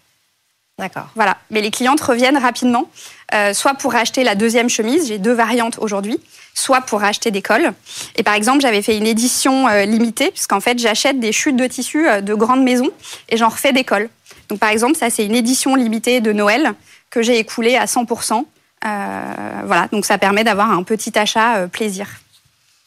D'accord. 0.78 1.08
Voilà. 1.16 1.38
Mais 1.52 1.62
les 1.62 1.72
clientes 1.72 2.00
reviennent 2.00 2.38
rapidement, 2.38 2.90
euh, 3.34 3.54
soit 3.54 3.74
pour 3.74 3.96
acheter 3.96 4.24
la 4.24 4.36
deuxième 4.36 4.70
chemise, 4.70 5.10
j'ai 5.10 5.18
deux 5.18 5.34
variantes 5.34 5.78
aujourd'hui, 5.80 6.20
soit 6.54 6.82
pour 6.82 7.04
acheter 7.04 7.32
des 7.32 7.42
cols. 7.42 7.74
Et 8.16 8.24
par 8.24 8.34
exemple, 8.34 8.62
j'avais 8.62 8.82
fait 8.82 8.98
une 8.98 9.06
édition 9.06 9.68
euh, 9.68 9.84
limitée, 9.84 10.32
puisqu'en 10.32 10.62
fait, 10.62 10.80
j'achète 10.80 11.20
des 11.20 11.34
chutes 11.34 11.58
de 11.58 11.68
tissu 11.68 12.08
euh, 12.08 12.22
de 12.22 12.34
grandes 12.34 12.64
maisons 12.64 12.92
et 13.28 13.36
j'en 13.36 13.50
refais 13.50 13.74
des 13.74 13.84
cols. 13.84 14.10
Donc 14.48 14.60
par 14.60 14.70
exemple, 14.70 14.96
ça, 14.96 15.10
c'est 15.10 15.26
une 15.26 15.36
édition 15.36 15.76
limitée 15.76 16.22
de 16.22 16.32
Noël 16.32 16.74
que 17.10 17.22
j'ai 17.22 17.40
écoulée 17.40 17.76
à 17.76 17.86
100%. 17.86 18.46
Euh, 18.86 19.22
voilà, 19.66 19.88
donc 19.92 20.06
ça 20.06 20.18
permet 20.18 20.44
d'avoir 20.44 20.72
un 20.72 20.84
petit 20.84 21.18
achat 21.18 21.58
euh, 21.58 21.68
plaisir. 21.68 22.08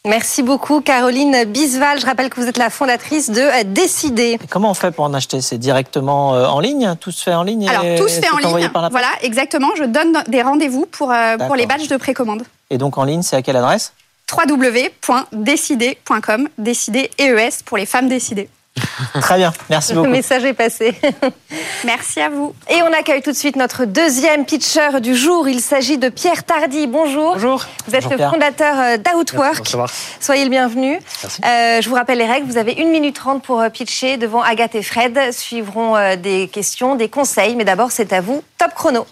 Merci 0.05 0.43
beaucoup, 0.43 0.81
Caroline 0.81 1.45
Bisval. 1.45 2.01
Je 2.01 2.07
rappelle 2.07 2.29
que 2.29 2.41
vous 2.41 2.49
êtes 2.49 2.57
la 2.57 2.71
fondatrice 2.71 3.31
de 3.31 3.63
Décider. 3.67 4.37
Et 4.43 4.49
comment 4.49 4.73
on 4.73 4.75
fait 4.75 4.91
pour 4.91 5.05
en 5.05 5.15
acheter? 5.15 5.41
C'est 5.41 5.59
directement 5.59 6.35
euh, 6.35 6.45
en 6.47 6.59
ligne? 6.59 6.97
Tout 7.01 7.13
se 7.13 7.23
fait 7.23 7.35
en 7.35 7.45
ligne 7.45 7.69
Alors, 7.69 7.85
tout 7.97 8.09
se 8.09 8.21
fait 8.21 8.29
en 8.31 8.39
ligne. 8.39 8.69
par 8.71 8.83
la 8.83 8.91
poste? 8.91 9.01
Voilà, 9.01 9.13
exactement. 9.23 9.69
Je 9.79 9.85
donne 9.85 10.25
des 10.27 10.43
rendez-vous 10.43 10.87
pour, 10.87 11.13
euh, 11.13 11.39
pour 11.39 11.55
les 11.55 11.67
badges 11.67 11.87
de 11.87 11.97
précommande. 11.97 12.43
Et 12.71 12.79
donc 12.79 12.99
en 12.99 13.05
ligne, 13.05 13.23
c'est 13.23 13.37
à 13.37 13.43
quelle 13.43 13.55
adresse? 13.57 13.93
www.décider.com, 14.33 16.49
décider 16.59 17.09
EES 17.21 17.63
pour 17.65 17.77
les 17.77 17.87
femmes 17.87 18.09
décidées. 18.09 18.49
Très 19.21 19.37
bien, 19.37 19.53
merci 19.69 19.93
Le 19.93 19.99
beaucoup. 20.01 20.11
message 20.11 20.45
est 20.45 20.55
passé. 20.55 20.95
Merci 21.85 22.21
à 22.21 22.31
vous. 22.31 22.55
Et 22.71 22.81
on 22.83 22.93
accueille 22.93 23.21
tout 23.23 23.33
de 23.33 23.37
suite 23.37 23.57
notre 23.57 23.85
deuxième 23.85 24.45
pitcher 24.47 25.01
du 25.03 25.15
jour. 25.17 25.49
Il 25.49 25.61
s'agit 25.61 25.99
de 25.99 26.09
Pierre 26.09 26.45
Tardy. 26.45 26.87
Bonjour. 26.87 27.33
Bonjour. 27.35 27.67
Vous 27.87 27.95
êtes 27.95 28.03
Bonjour, 28.05 28.11
le 28.13 28.17
Pierre. 28.17 28.31
fondateur 28.31 28.75
euh, 28.79 28.97
d'Outwork. 28.97 29.77
Soyez 30.21 30.45
le 30.45 30.51
bienvenu. 30.51 30.99
Merci. 31.23 31.41
Euh, 31.45 31.83
je 31.83 31.89
vous 31.89 31.97
rappelle 31.97 32.19
les 32.19 32.27
règles. 32.27 32.47
Vous 32.47 32.57
avez 32.57 32.81
1 32.81 32.87
minute 32.91 33.17
30 33.17 33.43
pour 33.43 33.61
euh, 33.61 33.69
pitcher 33.69 34.17
devant 34.17 34.41
Agathe 34.43 34.75
et 34.77 34.83
Fred. 34.83 35.19
Suivront 35.33 35.97
des 36.17 36.49
questions, 36.49 36.95
des 36.95 37.09
conseils. 37.09 37.57
Mais 37.57 37.65
d'abord, 37.65 37.91
c'est 37.91 38.13
à 38.13 38.21
vous. 38.21 38.43
Top 38.59 38.73
chrono. 38.75 39.07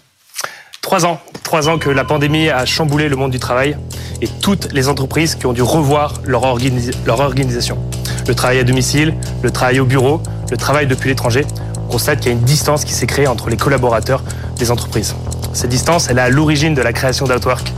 Trois 0.81 1.05
ans. 1.05 1.19
Trois 1.43 1.67
ans 1.69 1.77
que 1.77 1.89
la 1.89 2.03
pandémie 2.05 2.49
a 2.49 2.65
chamboulé 2.65 3.09
le 3.09 3.15
monde 3.17 3.31
du 3.31 3.39
travail 3.39 3.77
et 4.21 4.27
toutes 4.27 4.71
les 4.71 4.87
entreprises 4.87 5.35
qui 5.35 5.45
ont 5.45 5.53
dû 5.53 5.61
revoir 5.61 6.13
leur, 6.23 6.43
organi- 6.43 6.93
leur 7.05 7.19
organisation. 7.19 7.77
Le 8.27 8.35
travail 8.35 8.59
à 8.59 8.63
domicile, 8.63 9.15
le 9.41 9.51
travail 9.51 9.79
au 9.79 9.85
bureau, 9.85 10.21
le 10.49 10.57
travail 10.57 10.87
depuis 10.87 11.09
l'étranger. 11.09 11.45
On 11.77 11.91
constate 11.91 12.19
qu'il 12.19 12.31
y 12.31 12.35
a 12.35 12.37
une 12.37 12.43
distance 12.43 12.85
qui 12.85 12.93
s'est 12.93 13.07
créée 13.07 13.27
entre 13.27 13.49
les 13.49 13.57
collaborateurs 13.57 14.23
des 14.57 14.71
entreprises. 14.71 15.15
Cette 15.53 15.69
distance, 15.69 16.09
elle 16.09 16.17
est 16.17 16.21
à 16.21 16.29
l'origine 16.29 16.73
de 16.73 16.81
la 16.81 16.93
création 16.93 17.25
d'Outwork. 17.25 17.73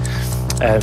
Euh, 0.61 0.79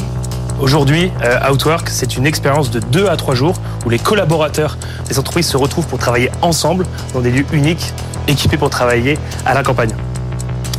Aujourd'hui, 0.60 1.10
euh, 1.22 1.50
Outwork, 1.50 1.88
c'est 1.88 2.18
une 2.18 2.26
expérience 2.26 2.70
de 2.70 2.80
deux 2.80 3.08
à 3.08 3.16
trois 3.16 3.34
jours 3.34 3.54
où 3.86 3.88
les 3.88 3.98
collaborateurs 3.98 4.76
des 5.08 5.18
entreprises 5.18 5.46
se 5.46 5.56
retrouvent 5.56 5.86
pour 5.86 5.98
travailler 5.98 6.30
ensemble 6.42 6.84
dans 7.14 7.20
des 7.20 7.30
lieux 7.30 7.46
uniques, 7.52 7.94
équipés 8.28 8.58
pour 8.58 8.68
travailler 8.68 9.18
à 9.46 9.54
la 9.54 9.62
campagne. 9.62 9.94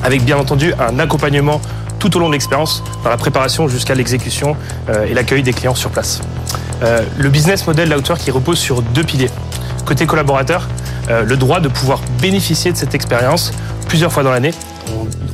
avec 0.04 0.24
bien 0.24 0.38
entendu 0.38 0.74
un 0.80 1.00
accompagnement 1.00 1.62
tout 2.00 2.16
au 2.18 2.20
long 2.20 2.28
de 2.28 2.34
l'expérience, 2.34 2.84
dans 3.04 3.10
la 3.12 3.18
préparation 3.18 3.68
jusqu'à 3.68 3.94
l'exécution 3.94 4.56
euh, 4.90 5.06
et 5.06 5.14
l'accueil 5.14 5.44
des 5.44 5.54
clients 5.54 5.76
sur 5.76 5.92
place. 5.92 6.22
Euh, 6.84 7.02
le 7.18 7.30
business 7.30 7.68
model 7.68 7.90
d'Outwork 7.90 8.20
qui 8.22 8.32
repose 8.32 8.58
sur 8.58 8.82
deux 8.82 9.04
piliers. 9.04 9.30
Côté 9.86 10.06
collaborateur, 10.06 10.68
euh, 11.10 11.24
le 11.24 11.38
droit 11.38 11.60
de 11.60 11.68
pouvoir 11.68 12.00
bénéficier 12.22 12.72
de 12.72 12.78
cette 12.78 12.96
expérience 12.96 13.52
plusieurs 13.88 14.12
fois 14.12 14.24
dans 14.24 14.32
l'année. 14.32 14.54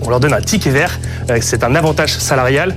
On, 0.03 0.09
leur 0.09 0.19
donne 0.19 0.33
un 0.33 0.41
ticket 0.41 0.69
vert, 0.69 0.99
euh, 1.29 1.39
c'est 1.41 1.63
un 1.65 1.75
avantage 1.75 2.15
salarial 2.17 2.75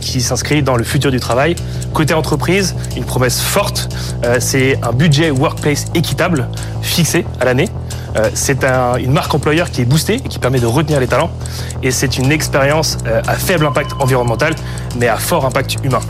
qui 0.00 0.20
s'inscrit 0.20 0.62
dans 0.62 0.76
le 0.76 0.84
futur 0.84 1.10
du 1.10 1.18
travail. 1.20 1.54
Côté 1.92 2.14
entreprise, 2.14 2.74
une 2.96 3.04
promesse 3.04 3.40
forte, 3.40 3.88
c'est 4.40 4.78
un 4.82 4.92
budget 4.92 5.30
workplace 5.30 5.86
équitable 5.94 6.48
fixé 6.82 7.24
à 7.40 7.44
l'année. 7.44 7.68
C'est 8.34 8.64
un- 8.64 8.96
une 8.96 9.12
marque 9.12 9.32
employeur 9.34 9.70
qui 9.70 9.82
est 9.82 9.84
boostée 9.84 10.14
et 10.14 10.28
qui 10.28 10.38
permet 10.40 10.58
de 10.58 10.66
retenir 10.66 10.98
les 10.98 11.06
talents. 11.06 11.30
Et 11.82 11.90
c'est 11.92 12.18
une 12.18 12.32
expérience 12.32 12.98
à 13.26 13.34
faible 13.34 13.66
impact 13.66 13.92
environnemental, 14.00 14.54
mais 14.98 15.06
à 15.08 15.16
fort 15.16 15.44
impact 15.46 15.76
humain. 15.84 16.00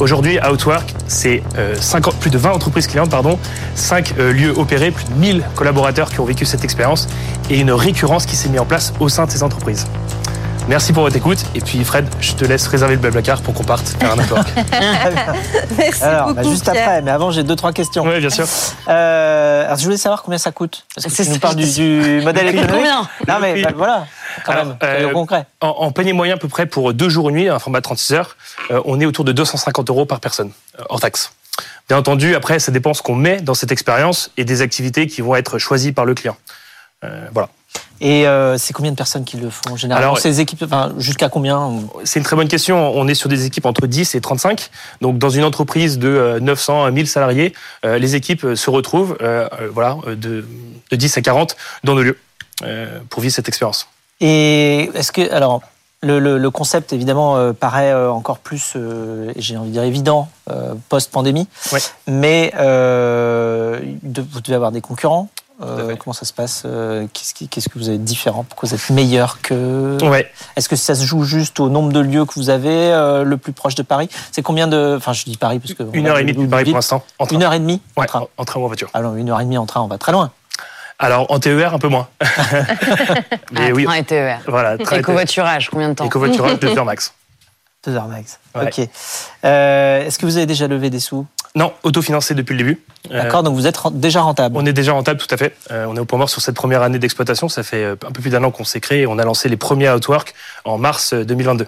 Aujourd'hui, 0.00 0.38
Outwork, 0.48 0.94
c'est 1.08 1.42
euh, 1.56 1.74
50 1.78 2.16
plus 2.16 2.30
de 2.30 2.38
20 2.38 2.52
entreprises 2.52 2.86
clientes, 2.86 3.10
pardon, 3.10 3.38
5 3.74 4.14
lieux 4.16 4.52
opérés, 4.56 4.92
plus 4.92 5.04
de 5.06 5.12
1000 5.14 5.42
collaborateurs 5.56 6.08
qui 6.10 6.20
ont 6.20 6.24
vécu 6.24 6.44
cette 6.44 6.62
expérience 6.64 7.08
et 7.50 7.58
une 7.58 7.72
récurrence 7.72 8.24
qui 8.24 8.36
s'est 8.36 8.48
mise 8.48 8.60
en 8.60 8.64
place 8.64 8.92
au 9.00 9.08
sein 9.08 9.26
de 9.26 9.30
ces 9.30 9.42
entreprises. 9.42 9.86
Merci 10.68 10.92
pour 10.92 11.02
votre 11.02 11.16
écoute. 11.16 11.38
Et 11.54 11.60
puis, 11.62 11.82
Fred, 11.82 12.06
je 12.20 12.32
te 12.34 12.44
laisse 12.44 12.66
réserver 12.68 12.94
le 12.94 13.00
blablacar 13.00 13.40
pour 13.40 13.54
qu'on 13.54 13.64
parte 13.64 13.88
faire 13.98 14.12
un 14.12 14.18
Outwork. 14.18 14.46
Merci 15.78 16.04
Alors, 16.04 16.28
beaucoup. 16.28 16.36
bah, 16.36 16.42
juste 16.42 16.70
Pierre. 16.70 16.84
après, 16.86 17.00
mais 17.02 17.10
avant, 17.10 17.30
j'ai 17.30 17.42
deux, 17.42 17.56
trois 17.56 17.72
questions. 17.72 18.04
oui, 18.04 18.20
bien 18.20 18.28
sûr. 18.28 18.44
Euh, 18.86 19.64
alors, 19.64 19.78
je 19.78 19.84
voulais 19.84 19.96
savoir 19.96 20.22
combien 20.22 20.36
ça 20.36 20.52
coûte. 20.52 20.84
Parce 20.94 21.06
que 21.06 21.22
tu 21.22 21.30
nous 21.30 21.38
parles 21.38 21.56
du, 21.56 21.64
du 21.64 22.20
modèle 22.22 22.48
économique. 22.48 22.70
combien? 22.70 23.00
Non, 23.26 23.40
mais 23.40 23.62
bah, 23.62 23.70
voilà, 23.74 24.06
quand 24.48 24.60
Alors, 24.60 24.66
même, 24.66 24.76
euh, 24.82 25.12
concret. 25.12 25.46
En, 25.60 25.68
en 25.68 25.92
panier 25.92 26.12
moyen, 26.12 26.34
à 26.34 26.38
peu 26.38 26.48
près 26.48 26.66
pour 26.66 26.92
deux 26.94 27.08
jours 27.08 27.30
et 27.30 27.32
nuit, 27.32 27.48
un 27.48 27.58
format 27.58 27.80
36 27.80 28.14
heures, 28.14 28.36
euh, 28.70 28.80
on 28.84 29.00
est 29.00 29.06
autour 29.06 29.24
de 29.24 29.32
250 29.32 29.90
euros 29.90 30.06
par 30.06 30.20
personne, 30.20 30.50
euh, 30.78 30.84
hors 30.88 31.00
taxe. 31.00 31.32
Bien 31.88 31.98
entendu, 31.98 32.34
après, 32.34 32.58
ça 32.58 32.72
dépend 32.72 32.94
ce 32.94 33.02
qu'on 33.02 33.14
met 33.14 33.40
dans 33.40 33.54
cette 33.54 33.72
expérience 33.72 34.30
et 34.36 34.44
des 34.44 34.60
activités 34.62 35.06
qui 35.06 35.22
vont 35.22 35.34
être 35.34 35.58
choisies 35.58 35.92
par 35.92 36.04
le 36.04 36.14
client. 36.14 36.36
Euh, 37.04 37.26
voilà. 37.32 37.48
Et 38.00 38.28
euh, 38.28 38.58
c'est 38.58 38.72
combien 38.72 38.92
de 38.92 38.96
personnes 38.96 39.24
qui 39.24 39.36
le 39.36 39.50
font 39.50 39.76
généralement? 39.76 40.10
Alors, 40.10 40.18
Ces 40.18 40.40
équipes, 40.40 40.62
enfin, 40.62 40.92
jusqu'à 40.98 41.28
combien? 41.28 41.72
C'est 42.04 42.20
une 42.20 42.24
très 42.24 42.36
bonne 42.36 42.48
question. 42.48 42.96
On 42.96 43.08
est 43.08 43.14
sur 43.14 43.28
des 43.28 43.44
équipes 43.44 43.66
entre 43.66 43.86
10 43.86 44.14
et 44.14 44.20
35. 44.20 44.70
Donc, 45.00 45.18
dans 45.18 45.30
une 45.30 45.44
entreprise 45.44 45.98
de 45.98 46.08
euh, 46.08 46.40
900 46.40 46.84
à 46.84 46.90
1000 46.90 47.08
salariés, 47.08 47.54
euh, 47.84 47.98
les 47.98 48.14
équipes 48.14 48.54
se 48.54 48.70
retrouvent 48.70 49.16
voilà, 49.72 49.96
de, 50.06 50.46
de 50.90 50.96
10 50.96 51.18
à 51.18 51.22
40 51.22 51.56
dans 51.84 51.94
nos 51.94 52.02
lieux 52.02 52.18
pour 53.08 53.22
vivre 53.22 53.34
cette 53.34 53.48
expérience. 53.48 53.88
Et 54.20 54.90
est-ce 54.94 55.12
que 55.12 55.32
alors 55.32 55.62
le, 56.02 56.18
le- 56.20 56.38
le 56.38 56.50
concept 56.50 56.92
évidemment 56.92 57.36
euh, 57.36 57.52
paraît 57.52 57.92
euh, 57.92 58.10
encore 58.10 58.38
plus, 58.38 58.74
euh, 58.76 59.32
j'ai 59.36 59.56
envie 59.56 59.68
de 59.68 59.72
dire 59.74 59.82
évident 59.82 60.28
euh, 60.50 60.74
post-pandémie, 60.88 61.48
Ouais. 61.72 61.80
mais 62.06 62.52
euh, 62.58 63.80
de- 64.02 64.22
vous 64.22 64.40
devez 64.40 64.54
avoir 64.54 64.72
des 64.72 64.80
concurrents. 64.80 65.28
Comment 65.98 66.12
ça 66.12 66.24
se 66.24 66.32
passe 66.32 66.62
Qu'est-ce 67.12 67.34
qui- 67.34 67.48
qu'est-ce 67.48 67.68
que 67.68 67.80
vous 67.80 67.88
avez 67.88 67.98
de 67.98 68.04
différent 68.04 68.44
Pourquoi 68.48 68.68
vous 68.68 68.74
êtes 68.76 68.90
meilleur 68.90 69.40
que 69.42 69.98
Ouais. 70.08 70.30
Est-ce 70.54 70.68
que 70.68 70.76
ça 70.76 70.94
se 70.94 71.04
joue 71.04 71.24
juste 71.24 71.58
au 71.58 71.68
nombre 71.68 71.92
de 71.92 71.98
lieux 71.98 72.24
que 72.24 72.34
vous 72.36 72.48
avez 72.48 72.92
le 73.24 73.36
plus 73.38 73.52
proche 73.52 73.74
de 73.74 73.82
Paris? 73.82 74.08
C'est 74.30 74.42
combien 74.42 74.68
de 74.68 74.94
Enfin, 74.96 75.12
je 75.12 75.24
dis 75.24 75.36
Paris 75.36 75.58
parce 75.58 75.74
que 75.74 75.82
Une 75.94 76.06
heure 76.06 76.18
et 76.18 76.22
demie 76.22 76.34
depuis 76.34 76.46
Paris 76.46 76.64
pour 76.66 76.74
l'instant. 76.76 77.02
En 77.18 77.26
train. 77.26 77.34
Une 77.34 77.42
heure 77.42 77.52
et 77.54 77.58
demie 77.58 77.82
en 77.96 78.00
Ouais, 78.02 78.06
train. 78.06 78.20
en- 78.20 78.28
en 78.36 78.44
train 78.44 78.60
ou 78.60 78.64
en 78.64 78.66
voiture. 78.68 78.88
Alors 78.94 79.16
une 79.16 79.30
heure 79.30 79.40
et 79.40 79.44
demie 79.44 79.58
en 79.58 79.66
train, 79.66 79.80
on 79.80 79.88
va 79.88 79.98
très 79.98 80.12
loin. 80.12 80.30
Alors, 80.98 81.30
en 81.30 81.38
TER, 81.38 81.74
un 81.74 81.78
peu 81.78 81.88
moins. 81.88 82.08
Mais 83.52 83.68
Ah, 83.68 83.72
oui, 83.72 83.84
train 83.84 83.94
et 83.94 84.04
TER. 84.04 84.40
voilà. 84.46 84.76
train 84.78 84.96
et 84.98 85.02
combien 85.02 85.24
de 85.90 85.94
temps 85.94 86.04
Et 86.04 86.08
covoiturage, 86.08 86.58
deux 86.60 86.76
heures 86.76 86.84
max. 86.84 87.14
Deux 87.86 87.94
heures 87.94 88.08
max. 88.08 88.40
Ouais. 88.56 88.64
Ok. 88.66 88.88
Euh, 89.44 90.04
Est-ce 90.04 90.18
que 90.18 90.26
vous 90.26 90.36
avez 90.36 90.46
déjà 90.46 90.66
levé 90.66 90.90
des 90.90 90.98
sous? 91.00 91.24
Non, 91.54 91.72
autofinancé 91.82 92.34
depuis 92.34 92.52
le 92.54 92.58
début. 92.58 92.82
Euh, 93.10 93.22
D'accord, 93.22 93.42
donc 93.42 93.54
vous 93.54 93.66
êtes 93.66 93.78
déjà 93.92 94.20
rentable. 94.20 94.56
On 94.58 94.66
est 94.66 94.72
déjà 94.72 94.92
rentable, 94.92 95.18
tout 95.20 95.32
à 95.32 95.36
fait. 95.36 95.56
Euh, 95.70 95.86
on 95.88 95.96
est 95.96 96.00
au 96.00 96.04
point 96.04 96.18
mort 96.18 96.28
sur 96.30 96.42
cette 96.42 96.56
première 96.56 96.82
année 96.82 96.98
d'exploitation. 96.98 97.48
Ça 97.48 97.62
fait 97.62 97.82
euh, 97.84 97.92
un 98.06 98.10
peu 98.12 98.20
plus 98.20 98.30
d'un 98.30 98.42
an 98.44 98.50
qu'on 98.50 98.64
s'est 98.64 98.80
créé. 98.80 99.06
On 99.06 99.18
a 99.18 99.24
lancé 99.24 99.48
les 99.48 99.56
premiers 99.56 99.88
Outwork 99.90 100.34
en 100.64 100.78
mars 100.78 101.12
euh, 101.14 101.24
2022. 101.24 101.66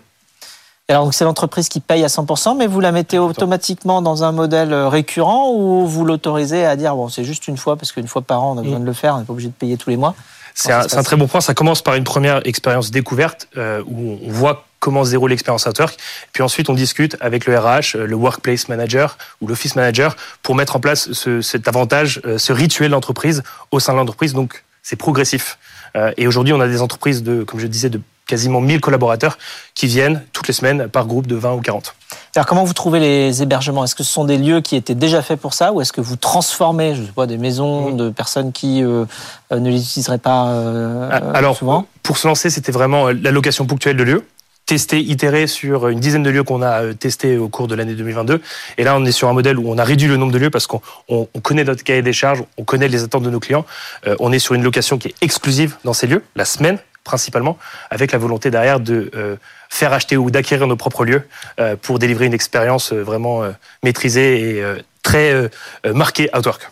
Alors 0.90 1.12
c'est 1.14 1.24
l'entreprise 1.24 1.68
qui 1.68 1.80
paye 1.80 2.04
à 2.04 2.08
100%, 2.08 2.56
mais 2.56 2.66
vous 2.66 2.80
la 2.80 2.92
mettez 2.92 3.18
automatiquement 3.18 4.02
dans 4.02 4.24
un 4.24 4.32
modèle 4.32 4.72
euh, 4.72 4.88
récurrent 4.88 5.50
ou 5.52 5.86
vous 5.86 6.04
l'autorisez 6.04 6.64
à 6.66 6.76
dire 6.76 6.94
bon 6.94 7.08
c'est 7.08 7.24
juste 7.24 7.48
une 7.48 7.56
fois 7.56 7.76
parce 7.76 7.92
qu'une 7.92 8.08
fois 8.08 8.22
par 8.22 8.42
an 8.42 8.54
on 8.56 8.58
a 8.58 8.62
besoin 8.62 8.80
de 8.80 8.84
le 8.84 8.92
faire, 8.92 9.14
on 9.14 9.18
n'est 9.18 9.24
pas 9.24 9.32
obligé 9.32 9.48
de 9.48 9.54
payer 9.54 9.76
tous 9.76 9.90
les 9.90 9.96
mois. 9.96 10.14
C'est 10.54 10.72
un, 10.72 11.02
très 11.04 11.16
bon 11.16 11.26
point. 11.28 11.40
Ça 11.40 11.54
commence 11.54 11.80
par 11.80 11.94
une 11.94 12.04
première 12.04 12.44
expérience 12.44 12.90
découverte 12.90 13.48
euh, 13.56 13.82
où 13.86 14.18
on 14.26 14.30
voit 14.30 14.64
comment 14.80 15.04
se 15.04 15.10
déroule 15.10 15.30
l'expérience 15.30 15.64
Outwork. 15.64 15.96
Puis 16.32 16.42
ensuite, 16.42 16.68
on 16.68 16.74
discute 16.74 17.16
avec 17.20 17.46
le 17.46 17.56
RH, 17.56 17.94
euh, 17.94 18.06
le 18.06 18.16
Workplace 18.16 18.68
Manager 18.68 19.16
ou 19.40 19.46
l'Office 19.46 19.76
Manager 19.76 20.16
pour 20.42 20.56
mettre 20.56 20.74
en 20.76 20.80
place 20.80 21.12
ce- 21.12 21.40
cet 21.40 21.68
avantage, 21.68 22.20
ce 22.36 22.52
rituel 22.52 22.90
d'entreprise 22.90 23.42
au 23.70 23.78
sein 23.78 23.92
de 23.92 23.98
l'entreprise. 23.98 24.34
Donc, 24.34 24.64
c'est 24.82 24.96
progressif. 24.96 25.56
Euh, 25.96 26.12
et 26.16 26.26
aujourd'hui, 26.26 26.52
on 26.52 26.60
a 26.60 26.68
des 26.68 26.82
entreprises 26.82 27.22
de, 27.22 27.42
comme 27.42 27.60
je 27.60 27.66
disais, 27.66 27.90
de 27.90 28.00
quasiment 28.30 28.60
1000 28.60 28.80
collaborateurs 28.80 29.36
qui 29.74 29.86
viennent 29.88 30.22
toutes 30.32 30.46
les 30.48 30.54
semaines 30.54 30.88
par 30.88 31.06
groupe 31.06 31.26
de 31.26 31.34
20 31.34 31.52
ou 31.54 31.60
40. 31.60 31.94
Alors 32.36 32.46
comment 32.46 32.62
vous 32.64 32.72
trouvez 32.72 33.00
les 33.00 33.42
hébergements? 33.42 33.82
Est-ce 33.84 33.96
que 33.96 34.04
ce 34.04 34.12
sont 34.12 34.24
des 34.24 34.38
lieux 34.38 34.60
qui 34.60 34.76
étaient 34.76 34.94
déjà 34.94 35.20
faits 35.20 35.40
pour 35.40 35.52
ça 35.52 35.72
ou 35.72 35.80
est-ce 35.80 35.92
que 35.92 36.00
vous 36.00 36.14
transformez, 36.16 36.94
je 36.94 37.02
sais 37.02 37.12
pas, 37.12 37.26
des 37.26 37.38
maisons 37.38 37.90
Mhm. 37.90 37.96
de 37.96 38.10
personnes 38.10 38.52
qui 38.52 38.82
euh, 38.84 39.04
euh, 39.52 39.58
ne 39.58 39.68
les 39.68 39.82
utiliseraient 39.82 40.18
pas 40.18 40.48
euh, 40.48 41.08
Ah, 41.12 41.20
Alors, 41.34 41.56
souvent? 41.56 41.86
pour 42.04 42.16
se 42.18 42.28
lancer, 42.28 42.48
c'était 42.50 42.72
vraiment 42.72 43.08
la 43.08 43.30
location 43.32 43.66
ponctuelle 43.66 43.96
de 43.96 44.04
lieux. 44.04 44.24
Tester, 44.66 45.00
itérer 45.00 45.48
sur 45.48 45.88
une 45.88 45.98
dizaine 45.98 46.22
de 46.22 46.30
lieux 46.30 46.44
qu'on 46.44 46.62
a 46.62 46.94
testés 46.94 47.36
au 47.38 47.48
cours 47.48 47.66
de 47.66 47.74
l'année 47.74 47.94
2022. 47.94 48.40
Et 48.78 48.84
là, 48.84 48.94
on 48.96 49.04
est 49.04 49.10
sur 49.10 49.28
un 49.28 49.32
modèle 49.32 49.58
où 49.58 49.68
on 49.68 49.78
a 49.78 49.82
réduit 49.82 50.06
le 50.06 50.16
nombre 50.16 50.30
de 50.32 50.38
lieux 50.38 50.50
parce 50.50 50.68
qu'on 50.68 50.80
on- 51.08 51.26
on 51.34 51.40
connaît 51.40 51.64
notre 51.64 51.82
cahier 51.82 52.02
des 52.02 52.12
charges, 52.12 52.44
on 52.56 52.62
connaît 52.62 52.86
les 52.86 53.02
attentes 53.02 53.24
de 53.24 53.30
nos 53.30 53.40
clients. 53.40 53.64
Euh, 54.06 54.14
on 54.20 54.30
est 54.30 54.38
sur 54.38 54.54
une 54.54 54.62
location 54.62 54.96
qui 54.98 55.08
est 55.08 55.14
exclusive 55.22 55.76
dans 55.84 55.92
ces 55.94 56.06
lieux, 56.06 56.22
la 56.36 56.44
semaine 56.44 56.78
principalement, 57.04 57.58
avec 57.90 58.12
la 58.12 58.18
volonté 58.18 58.50
derrière 58.50 58.80
de 58.80 59.10
euh, 59.14 59.36
faire 59.68 59.92
acheter 59.92 60.16
ou 60.16 60.30
d'acquérir 60.30 60.66
nos 60.66 60.76
propres 60.76 61.04
lieux 61.04 61.28
euh, 61.58 61.76
pour 61.80 61.98
délivrer 61.98 62.26
une 62.26 62.34
expérience 62.34 62.92
euh, 62.92 63.02
vraiment 63.02 63.42
maîtrisée 63.82 64.58
et 64.58 64.64
très 65.02 65.50
marquée 65.84 66.28
Outwork. 66.36 66.70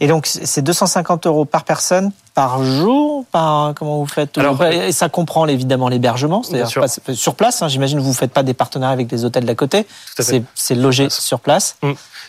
Et 0.00 0.06
donc 0.06 0.26
c'est 0.26 0.62
250 0.62 1.26
euros 1.26 1.44
par 1.44 1.64
personne 1.64 2.12
par 2.34 2.62
jour 2.64 3.24
par 3.30 3.74
comment 3.74 3.98
vous 3.98 4.06
faites 4.06 4.38
Alors, 4.38 4.64
et 4.64 4.92
ça 4.92 5.08
comprend 5.08 5.46
évidemment 5.46 5.88
l'hébergement 5.88 6.42
c'est-à-dire 6.42 6.68
sur 7.14 7.34
place 7.34 7.62
hein, 7.62 7.68
j'imagine 7.68 7.98
que 7.98 8.02
vous 8.04 8.12
faites 8.14 8.32
pas 8.32 8.42
des 8.42 8.54
partenariats 8.54 8.92
avec 8.94 9.06
des 9.06 9.24
hôtels 9.24 9.44
d'à 9.44 9.54
côté 9.54 9.86
c'est 10.54 10.74
logé 10.74 11.08
sur 11.10 11.40
place 11.40 11.76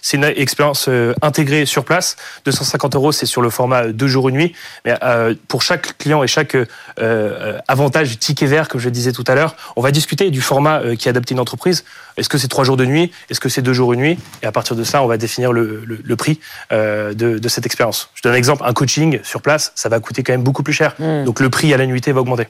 C'est 0.05 0.17
une 0.17 0.25
expérience 0.25 0.89
euh, 0.89 1.13
intégrée 1.22 1.65
sur 1.65 1.86
place. 1.86 2.17
250 2.43 2.93
euros, 2.95 3.13
c'est 3.13 3.25
sur 3.25 3.41
le 3.41 3.50
format 3.50 3.88
deux 3.88 4.07
jours 4.07 4.27
une 4.27 4.36
nuit. 4.36 4.53
Mais 4.83 4.95
euh, 5.01 5.33
pour 5.48 5.62
chaque 5.62 5.98
client 5.98 6.22
et 6.24 6.27
chaque 6.27 6.55
euh, 6.55 6.65
euh, 7.00 7.57
avantage 7.69 8.19
ticket 8.19 8.45
vert, 8.48 8.67
comme 8.67 8.81
je 8.81 8.88
le 8.88 8.91
disais 8.91 9.13
tout 9.13 9.24
à 9.27 9.33
l'heure, 9.33 9.55
on 9.77 9.81
va 9.81 9.91
discuter 9.91 10.29
du 10.29 10.41
format 10.41 10.81
euh, 10.81 10.95
qui 10.98 11.07
est 11.07 11.12
adapté 11.12 11.31
à 11.33 11.36
une 11.36 11.39
entreprise. 11.39 11.86
Est-ce 12.17 12.27
que 12.27 12.38
c'est 12.38 12.50
trois 12.50 12.65
jours 12.65 12.75
de 12.75 12.83
nuit? 12.86 13.13
Est-ce 13.29 13.39
que 13.39 13.48
c'est 13.48 13.62
deux 13.62 13.72
jours 13.72 13.93
une 13.93 14.01
nuit 14.01 14.19
Et 14.41 14.45
à 14.45 14.51
partir 14.51 14.75
de 14.75 14.83
ça, 14.83 15.01
on 15.03 15.07
va 15.07 15.15
définir 15.17 15.53
le, 15.53 15.83
le- 15.86 16.01
le 16.03 16.15
prix 16.17 16.38
euh, 16.74 17.13
de, 17.13 17.38
de 17.39 17.48
cette 17.48 17.65
expérience. 17.65 18.10
Je 18.15 18.24
donne 18.24 18.33
un 18.33 18.38
exemple. 18.38 18.63
Un 18.65 18.74
coaching 18.74 19.19
sur 19.24 19.41
place, 19.41 19.72
ça 19.75 19.88
va 19.88 19.92
coûter 20.00 20.23
quand 20.23 20.33
même 20.33 20.43
beaucoup 20.43 20.63
plus 20.63 20.73
cher. 20.73 20.95
Mm. 21.00 21.25
Donc 21.25 21.39
le 21.39 21.50
prix 21.50 21.73
à 21.73 21.77
la 21.77 21.85
nuitée 21.85 22.12
va 22.12 22.21
augmenter. 22.21 22.47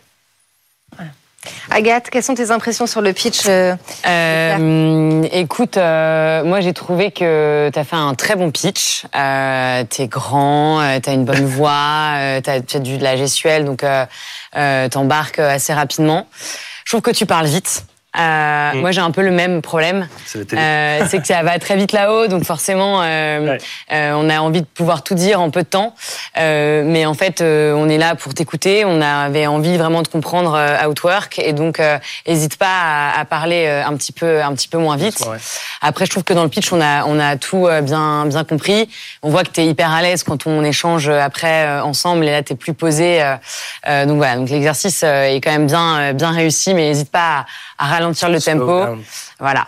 Agathe, 1.70 2.10
quelles 2.10 2.24
sont 2.24 2.36
tes 2.36 2.52
impressions 2.52 2.88
sur 2.88 3.02
le 3.02 3.14
pitch 3.14 3.48
euh, 3.48 3.76
Euh, 4.06 5.24
écoute, 5.32 5.78
euh, 5.78 6.44
moi 6.44 6.62
j'ai 6.62 6.74
trouvé 6.74 7.12
que 7.12 7.70
tu 7.74 7.80
as 7.80 7.84
fait 7.84 7.96
un 7.96 8.14
très 8.16 8.36
bon 8.36 8.52
pitch. 8.52 9.06
Euh, 9.16 9.84
t'es 9.90 10.08
grand, 10.08 10.82
t'as 11.02 11.14
une 11.14 11.26
bonne 11.26 11.46
voix, 11.46 12.14
t'as 12.44 12.56
as 12.56 12.80
du 12.80 12.98
de 12.98 13.04
la 13.04 13.18
gestuelle, 13.18 13.66
donc 13.66 13.84
euh, 13.84 14.06
euh, 14.56 14.90
t'embarques 14.90 15.40
assez 15.40 15.74
rapidement. 15.74 16.28
Je 16.86 16.92
trouve 16.92 17.02
que 17.02 17.12
tu 17.12 17.26
parles 17.26 17.48
vite. 17.48 17.86
Euh, 18.20 18.72
Mm. 18.74 18.80
Moi 18.80 18.92
j'ai 18.92 19.02
un 19.02 19.12
peu 19.12 19.22
le 19.22 19.32
même 19.32 19.62
problème. 19.62 20.08
C'est. 20.26 20.54
Euh, 20.54 21.06
c'est 21.10 21.20
que 21.20 21.28
ça 21.28 21.42
va 21.44 21.58
très 21.60 21.76
vite 21.76 21.92
là-haut, 21.92 22.28
donc 22.28 22.44
forcément, 22.44 23.02
euh, 23.04 23.54
Ouais. 23.54 23.58
euh, 23.92 24.14
on 24.16 24.30
a 24.30 24.40
envie 24.40 24.62
de 24.62 24.66
pouvoir 24.68 25.04
tout 25.04 25.16
dire 25.16 25.42
en 25.42 25.50
peu 25.50 25.62
de 25.64 25.68
temps. 25.68 25.94
Euh, 26.38 26.84
mais 26.86 27.06
en 27.06 27.14
fait, 27.14 27.42
euh, 27.42 27.74
on 27.76 27.90
est 27.90 27.98
là 27.98 28.16
pour 28.16 28.34
t'écouter. 28.34 28.86
On 28.86 29.02
avait 29.02 29.48
envie 29.48 29.78
vraiment 29.78 30.02
de 30.02 30.08
comprendre 30.08 30.54
euh, 30.56 30.88
Outwork, 30.88 31.40
et 31.40 31.54
donc 31.54 31.80
euh, 31.80 31.98
hésite 32.26 32.58
pas 32.58 32.68
à, 33.16 33.20
à 33.20 33.26
parler 33.26 33.66
euh, 33.68 33.86
un 33.86 33.96
petit 33.96 34.12
peu, 34.12 34.42
un 34.44 34.54
petit 34.54 34.68
peu 34.68 34.78
moins 34.78 34.96
vite. 34.96 35.20
Ouais. 35.22 35.38
Après, 35.82 36.06
je 36.06 36.12
trouve 36.12 36.24
que 36.24 36.34
dans 36.34 36.44
le 36.44 36.50
pitch, 36.50 36.72
on 36.72 36.82
a, 36.82 37.04
on 37.06 37.20
a 37.20 37.36
tout 37.38 37.68
euh, 37.68 37.82
bien, 37.82 38.26
bien 38.26 38.44
compris. 38.44 38.90
On 39.24 39.30
voit 39.30 39.44
que 39.44 39.50
tu 39.52 39.62
es 39.62 39.66
hyper 39.68 39.92
à 39.92 40.02
l'aise 40.02 40.24
quand 40.24 40.46
on 40.48 40.64
échange 40.64 41.10
après 41.10 41.66
euh, 41.66 41.84
ensemble, 41.84 42.26
et 42.26 42.32
là, 42.32 42.44
tu 42.44 42.54
es 42.54 42.56
plus 42.56 42.74
posé. 42.74 43.22
euh, 43.22 43.36
euh, 43.88 44.06
donc 44.06 44.18
voilà, 44.18 44.36
donc 44.38 44.50
l'exercice 44.50 45.02
euh, 45.04 45.26
est 45.26 45.42
quand 45.42 45.52
même 45.52 45.68
bien, 45.68 45.98
euh, 46.00 46.14
bien 46.14 46.32
réussi, 46.32 46.74
mais 46.74 46.84
n'hésite 46.90 47.12
pas 47.12 47.46
à, 47.78 47.86
à 47.86 47.88
ralentir 48.04 48.30
le 48.30 48.40
Slow 48.40 48.54
tempo. 48.54 48.86
down. 48.86 49.04
Voilà. 49.40 49.68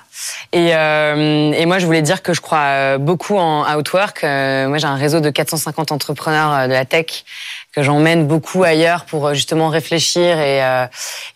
Et, 0.51 0.69
euh, 0.73 1.51
et 1.51 1.65
moi, 1.65 1.79
je 1.79 1.85
voulais 1.85 2.01
dire 2.01 2.21
que 2.21 2.33
je 2.33 2.41
crois 2.41 2.59
euh, 2.59 2.97
beaucoup 2.97 3.37
en 3.37 3.65
Outwork. 3.75 4.23
Euh, 4.23 4.67
moi, 4.67 4.77
j'ai 4.77 4.87
un 4.87 4.95
réseau 4.95 5.19
de 5.19 5.29
450 5.29 5.91
entrepreneurs 5.91 6.67
de 6.67 6.73
la 6.73 6.85
tech 6.85 7.25
que 7.75 7.83
j'emmène 7.83 8.25
beaucoup 8.25 8.63
ailleurs 8.63 9.05
pour 9.05 9.27
euh, 9.27 9.33
justement 9.33 9.69
réfléchir 9.69 10.39
et 10.39 10.63
euh, 10.63 10.85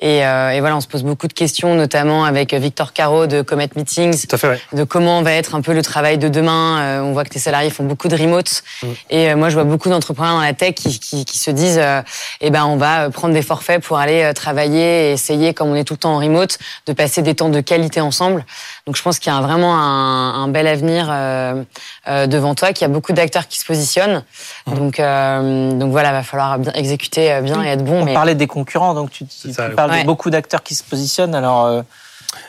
et, 0.02 0.26
euh, 0.26 0.52
et 0.52 0.60
voilà, 0.62 0.78
on 0.78 0.82
se 0.82 0.88
pose 0.88 1.04
beaucoup 1.04 1.28
de 1.28 1.34
questions, 1.34 1.76
notamment 1.76 2.24
avec 2.24 2.54
Victor 2.54 2.94
Caro 2.94 3.28
de 3.28 3.42
Comet 3.42 3.70
Meetings, 3.76 4.28
Tout 4.28 4.36
à 4.36 4.38
fait, 4.38 4.48
ouais. 4.48 4.62
de 4.72 4.84
comment 4.86 5.22
va 5.22 5.34
être 5.34 5.56
un 5.56 5.62
peu 5.62 5.74
le 5.74 5.82
travail 5.82 6.18
de 6.18 6.30
demain. 6.30 6.80
Euh, 6.80 7.02
on 7.02 7.12
voit 7.12 7.26
que 7.26 7.30
tes 7.30 7.40
salariés 7.40 7.70
font 7.70 7.84
beaucoup 7.84 8.08
de 8.08 8.16
remote. 8.16 8.64
Mm. 8.82 8.88
Et 9.10 9.30
euh, 9.30 9.36
moi, 9.36 9.50
je 9.50 9.56
vois 9.56 9.66
beaucoup 9.66 9.90
d'entrepreneurs 9.90 10.36
dans 10.36 10.42
la 10.42 10.54
tech 10.54 10.76
qui, 10.76 11.00
qui, 11.00 11.26
qui 11.26 11.38
se 11.38 11.52
disent, 11.52 11.80
euh, 11.82 12.02
eh 12.40 12.50
ben, 12.50 12.66
on 12.66 12.78
va 12.78 13.10
prendre 13.10 13.34
des 13.34 13.42
forfaits 13.42 13.84
pour 13.84 13.98
aller 13.98 14.32
travailler 14.34 15.10
et 15.10 15.12
essayer, 15.12 15.54
comme 15.54 15.70
on 15.70 15.76
est 15.76 15.84
tout 15.84 15.96
le 15.96 16.00
temps 16.00 16.16
en 16.16 16.20
remote, 16.20 16.58
de 16.86 16.94
passer 16.94 17.22
des 17.22 17.36
temps 17.36 17.50
de 17.50 17.60
qualité 17.60 18.00
ensemble. 18.00 18.46
Donc, 18.90 18.96
je 18.96 19.04
pense 19.04 19.20
qu'il 19.20 19.32
y 19.32 19.36
a 19.36 19.40
vraiment 19.40 19.78
un, 19.78 20.46
un 20.46 20.48
bel 20.48 20.66
avenir 20.66 21.10
euh, 21.12 21.62
euh, 22.08 22.26
devant 22.26 22.56
toi, 22.56 22.74
qu'il 22.74 22.82
y 22.88 22.90
a 22.90 22.92
beaucoup 22.92 23.14
d'acteurs 23.14 23.48
qui 23.48 23.60
se 23.60 23.66
positionnent. 23.66 24.24
Mm. 24.66 24.74
Donc, 24.74 25.00
euh, 25.00 25.74
donc 25.74 25.92
voilà, 25.92 26.12
va 26.12 26.24
falloir 26.24 26.58
bien 26.58 26.74
exécuter 26.74 27.40
bien 27.44 27.64
et 27.64 27.68
être 27.68 27.86
bon. 27.86 28.02
on 28.02 28.06
mais 28.06 28.16
parlait 28.16 28.34
des 28.34 28.48
concurrents 28.48 28.96
donc 28.96 29.12
tu, 29.12 29.26
tu- 29.28 29.54
ça, 29.54 29.70
tu 29.70 29.76
parles 29.76 29.92
ouais. 29.92 30.02
de 30.02 30.08
beaucoup 30.08 30.32
d'acteurs 30.32 30.64
qui 30.64 30.74
se 30.74 30.84
positionnent 30.84 31.36
alors 31.36 31.66
euh, 31.68 31.84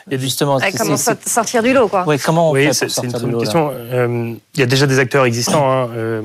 Il 0.07 0.13
y 0.13 0.15
a 0.15 0.19
justement 0.19 0.57
ouais, 0.57 0.71
Comment 0.71 0.97
sortir 0.97 1.61
du 1.61 1.73
lot, 1.73 1.87
quoi 1.87 2.05
ouais, 2.05 2.17
comment 2.17 2.49
on 2.49 2.53
Oui, 2.53 2.69
c'est 2.73 2.87
une 3.03 3.11
bonne 3.11 3.37
question. 3.37 3.71
Euh, 3.71 4.33
Il 4.55 4.59
y 4.59 4.63
a 4.63 4.65
déjà 4.65 4.87
des 4.87 4.97
acteurs 4.97 5.25
existants, 5.25 5.71
hein, 5.71 5.89
euh, 5.95 6.21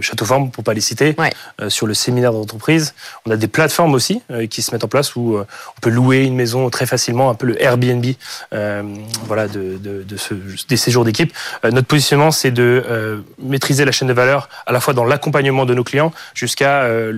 Châteauforme, 0.00 0.50
pour 0.50 0.64
pas 0.64 0.74
les 0.74 0.80
citer, 0.80 1.14
Ouais. 1.18 1.32
euh, 1.60 1.68
sur 1.70 1.86
le 1.86 1.94
séminaire 1.94 2.32
d'entreprise. 2.32 2.94
On 3.26 3.30
a 3.30 3.36
des 3.36 3.48
plateformes 3.48 3.94
aussi 3.94 4.22
euh, 4.30 4.46
qui 4.46 4.62
se 4.62 4.72
mettent 4.72 4.84
en 4.84 4.88
place 4.88 5.16
où 5.16 5.36
euh, 5.36 5.46
on 5.76 5.80
peut 5.80 5.90
louer 5.90 6.24
une 6.24 6.34
maison 6.36 6.68
très 6.70 6.86
facilement, 6.86 7.30
un 7.30 7.34
peu 7.34 7.46
le 7.46 7.60
Airbnb 7.62 8.04
euh, 8.52 8.82
voilà, 9.26 9.48
de, 9.48 9.76
de, 9.78 10.02
de 10.02 10.16
ce, 10.16 10.34
des 10.68 10.76
séjours 10.76 11.04
d'équipe. 11.04 11.32
Euh, 11.64 11.70
notre 11.70 11.86
positionnement, 11.86 12.30
c'est 12.30 12.50
de 12.50 12.84
euh, 12.88 13.20
maîtriser 13.38 13.84
la 13.84 13.92
chaîne 13.92 14.08
de 14.08 14.12
valeur 14.12 14.48
à 14.66 14.72
la 14.72 14.80
fois 14.80 14.94
dans 14.94 15.04
l'accompagnement 15.04 15.64
de 15.66 15.74
nos 15.74 15.84
clients 15.84 16.12
jusqu'à 16.34 16.82
euh, 16.82 17.12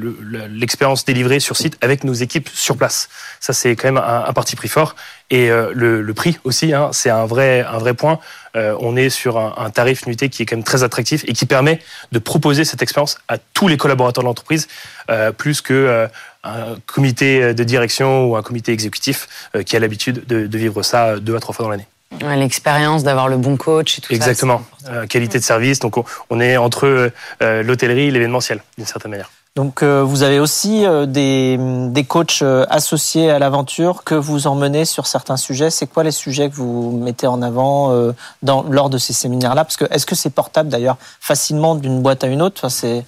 l'expérience 0.50 1.04
délivrée 1.04 1.40
sur 1.40 1.56
site 1.56 1.76
avec 1.80 2.04
nos 2.04 2.14
équipes 2.14 2.48
sur 2.52 2.76
place. 2.76 3.08
Ça, 3.40 3.52
c'est 3.52 3.74
quand 3.76 3.88
même 3.88 3.96
un, 3.98 4.24
un 4.26 4.32
parti 4.32 4.56
pris 4.56 4.68
fort. 4.68 4.94
Et 5.28 5.50
euh, 5.50 5.72
le, 5.74 6.02
le 6.02 6.14
prix 6.14 6.38
aussi, 6.44 6.72
hein, 6.72 6.90
c'est 6.92 7.10
un 7.10 7.26
vrai, 7.26 7.64
un 7.68 7.78
vrai 7.78 7.94
point. 7.94 8.20
Euh, 8.54 8.76
on 8.78 8.96
est 8.96 9.10
sur 9.10 9.38
un, 9.38 9.54
un 9.58 9.70
tarif 9.70 10.06
nuité 10.06 10.28
qui 10.28 10.42
est 10.42 10.46
quand 10.46 10.54
même 10.54 10.62
très 10.64 10.84
attractif 10.84 11.24
et 11.26 11.32
qui 11.32 11.46
permet 11.46 11.80
de 12.12 12.18
proposer 12.20 12.45
proposer 12.46 12.64
cette 12.64 12.80
expérience 12.80 13.18
à 13.26 13.38
tous 13.38 13.66
les 13.66 13.76
collaborateurs 13.76 14.22
de 14.22 14.28
l'entreprise, 14.28 14.68
euh, 15.10 15.32
plus 15.32 15.60
que 15.60 15.74
euh, 15.74 16.06
un 16.44 16.76
comité 16.86 17.54
de 17.54 17.64
direction 17.64 18.26
ou 18.26 18.36
un 18.36 18.42
comité 18.42 18.70
exécutif 18.70 19.26
euh, 19.56 19.64
qui 19.64 19.74
a 19.74 19.80
l'habitude 19.80 20.24
de, 20.28 20.46
de 20.46 20.58
vivre 20.58 20.84
ça 20.84 21.18
deux 21.18 21.34
à 21.34 21.40
trois 21.40 21.52
fois 21.56 21.64
dans 21.64 21.70
l'année. 21.72 21.88
Ouais, 22.22 22.36
L'expérience 22.36 23.02
d'avoir 23.02 23.28
le 23.28 23.36
bon 23.36 23.56
coach 23.56 23.98
et 23.98 24.00
tout 24.00 24.14
Exactement. 24.14 24.62
ça. 24.84 24.92
Euh, 24.92 25.06
qualité 25.06 25.40
de 25.40 25.44
service. 25.44 25.80
Donc 25.80 25.96
on, 25.96 26.04
on 26.30 26.40
est 26.40 26.56
entre 26.56 26.86
euh, 26.86 27.10
euh, 27.42 27.64
l'hôtellerie 27.64 28.06
et 28.06 28.10
l'événementiel, 28.12 28.62
d'une 28.78 28.86
certaine 28.86 29.10
manière. 29.10 29.30
Donc 29.56 29.82
euh, 29.82 30.02
vous 30.04 30.22
avez 30.22 30.38
aussi 30.38 30.84
euh, 30.84 31.06
des, 31.06 31.58
des 31.58 32.04
coachs 32.04 32.40
euh, 32.42 32.66
associés 32.68 33.30
à 33.30 33.38
l'aventure 33.38 34.04
que 34.04 34.14
vous 34.14 34.46
emmenez 34.46 34.84
sur 34.84 35.06
certains 35.06 35.38
sujets. 35.38 35.70
C'est 35.70 35.86
quoi 35.86 36.04
les 36.04 36.10
sujets 36.10 36.50
que 36.50 36.54
vous 36.56 36.96
mettez 37.02 37.26
en 37.26 37.40
avant 37.40 37.90
euh, 37.92 38.12
dans, 38.42 38.64
lors 38.68 38.90
de 38.90 38.98
ces 38.98 39.14
séminaires-là? 39.14 39.64
Parce 39.64 39.78
que 39.78 39.86
est-ce 39.90 40.04
que 40.04 40.14
c'est 40.14 40.28
portable 40.30 40.68
d'ailleurs 40.68 40.98
facilement 41.20 41.74
d'une 41.74 42.02
boîte 42.02 42.22
à 42.22 42.26
une 42.26 42.42
autre? 42.42 42.56
Enfin, 42.58 42.68
C'est 42.68 43.04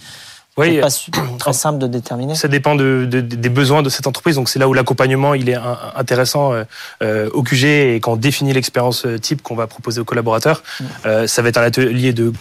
Oui, 0.56 0.80
pas 0.80 0.88
su- 0.88 1.10
très 1.38 1.52
simple 1.52 1.78
de 1.78 1.86
déterminer. 1.86 2.34
Ça 2.34 2.48
dépend 2.48 2.74
de, 2.74 3.06
de- 3.08 3.20
des 3.20 3.48
besoins 3.50 3.82
de 3.82 3.90
cette 3.90 4.06
entreprise. 4.06 4.36
Donc 4.36 4.48
c'est 4.48 4.58
là 4.58 4.68
où 4.68 4.72
l'accompagnement 4.72 5.34
il 5.34 5.50
est 5.50 5.54
un- 5.54 5.76
intéressant 5.96 6.54
euh, 6.54 6.64
euh, 7.02 7.28
au 7.34 7.42
QG 7.42 7.64
et 7.64 8.00
quand 8.00 8.12
on 8.12 8.16
définit 8.16 8.54
l'expérience 8.54 9.04
euh, 9.04 9.18
type 9.18 9.42
qu'on 9.42 9.54
va 9.54 9.66
proposer 9.66 10.00
aux 10.00 10.04
collaborateurs. 10.06 10.62
Euh, 11.04 11.26
ça 11.26 11.42
va 11.42 11.50
être 11.50 11.58
un 11.58 11.62
atelier 11.62 12.14
de 12.14 12.32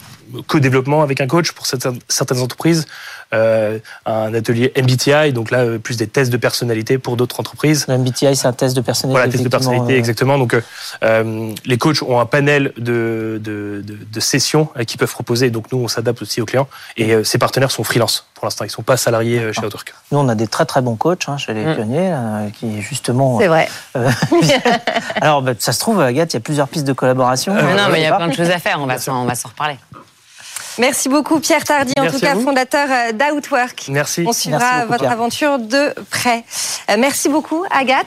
co-développement 0.47 1.03
avec 1.03 1.21
un 1.21 1.27
coach 1.27 1.51
pour 1.53 1.65
certaines, 1.65 1.99
certaines 2.09 2.41
entreprises, 2.41 2.85
euh, 3.33 3.79
un 4.05 4.33
atelier 4.33 4.71
MBTI, 4.77 5.33
donc 5.33 5.51
là 5.51 5.59
euh, 5.59 5.77
plus 5.79 5.97
des 5.97 6.07
tests 6.07 6.31
de 6.31 6.37
personnalité 6.37 6.97
pour 6.97 7.17
d'autres 7.17 7.39
entreprises. 7.39 7.85
Le 7.87 7.97
MBTI, 7.97 8.35
c'est 8.35 8.47
un 8.47 8.53
test 8.53 8.75
de 8.75 8.81
personnalité. 8.81 9.17
Voilà, 9.19 9.31
test 9.31 9.43
de 9.43 9.49
personnalité, 9.49 9.93
euh, 9.93 9.97
exactement. 9.97 10.37
Donc, 10.37 10.55
euh, 11.03 11.53
les 11.65 11.77
coachs 11.77 12.01
ont 12.03 12.19
un 12.19 12.25
panel 12.25 12.73
de, 12.77 13.39
de, 13.43 13.81
de, 13.85 13.97
de 14.11 14.19
sessions 14.19 14.69
qu'ils 14.87 14.97
peuvent 14.97 15.11
proposer. 15.11 15.49
Donc, 15.49 15.71
nous, 15.71 15.79
on 15.79 15.87
s'adapte 15.87 16.21
aussi 16.21 16.41
aux 16.41 16.45
clients. 16.45 16.67
Et 16.95 17.13
euh, 17.13 17.23
ces 17.23 17.37
partenaires 17.37 17.71
sont 17.71 17.83
freelance 17.83 18.27
pour 18.33 18.45
l'instant. 18.45 18.63
Ils 18.65 18.69
sont 18.71 18.83
pas 18.83 18.97
salariés 18.97 19.51
chez 19.53 19.65
Outwork. 19.65 19.93
Nous, 20.11 20.17
on 20.19 20.29
a 20.29 20.35
des 20.35 20.47
très 20.47 20.65
très 20.65 20.81
bons 20.81 20.95
coachs 20.95 21.25
hein, 21.27 21.37
chez 21.37 21.53
les 21.53 21.65
Mm. 21.65 21.75
pionniers, 21.75 22.15
qui 22.57 22.81
justement. 22.81 23.39
C'est 23.39 23.47
vrai. 23.47 23.67
euh, 23.97 24.09
Alors, 25.21 25.41
bah, 25.41 25.53
ça 25.59 25.71
se 25.73 25.79
trouve, 25.79 25.99
Agathe, 26.01 26.33
il 26.33 26.35
y 26.35 26.37
a 26.37 26.41
plusieurs 26.41 26.67
pistes 26.67 26.85
de 26.85 26.93
collaboration. 26.93 27.53
Mais 27.53 27.61
non, 27.75 27.89
mais 27.91 27.99
il 27.99 28.03
y 28.03 28.05
a 28.05 28.11
pas. 28.11 28.17
plein 28.17 28.27
de 28.29 28.33
choses 28.33 28.49
à 28.49 28.59
faire. 28.59 28.77
On 28.79 28.85
va 28.85 28.97
s'en 28.99 29.23
on 29.23 29.25
va 29.25 29.35
s'en 29.35 29.49
reparler. 29.49 29.77
Merci 30.79 31.09
beaucoup 31.09 31.39
Pierre 31.39 31.63
Tardy, 31.63 31.93
en 31.99 32.07
tout 32.07 32.19
cas 32.19 32.35
vous. 32.35 32.41
fondateur 32.41 32.87
euh, 32.91 33.11
d'Outwork. 33.11 33.87
Merci. 33.89 34.23
On 34.27 34.33
suivra 34.33 34.59
Merci 34.59 34.75
beaucoup, 34.75 34.87
votre 34.91 34.99
Pierre. 35.03 35.11
aventure 35.11 35.59
de 35.59 35.93
près. 36.11 36.43
Euh, 36.89 36.95
Merci 36.99 37.29
beaucoup 37.29 37.63
Agathe. 37.71 38.05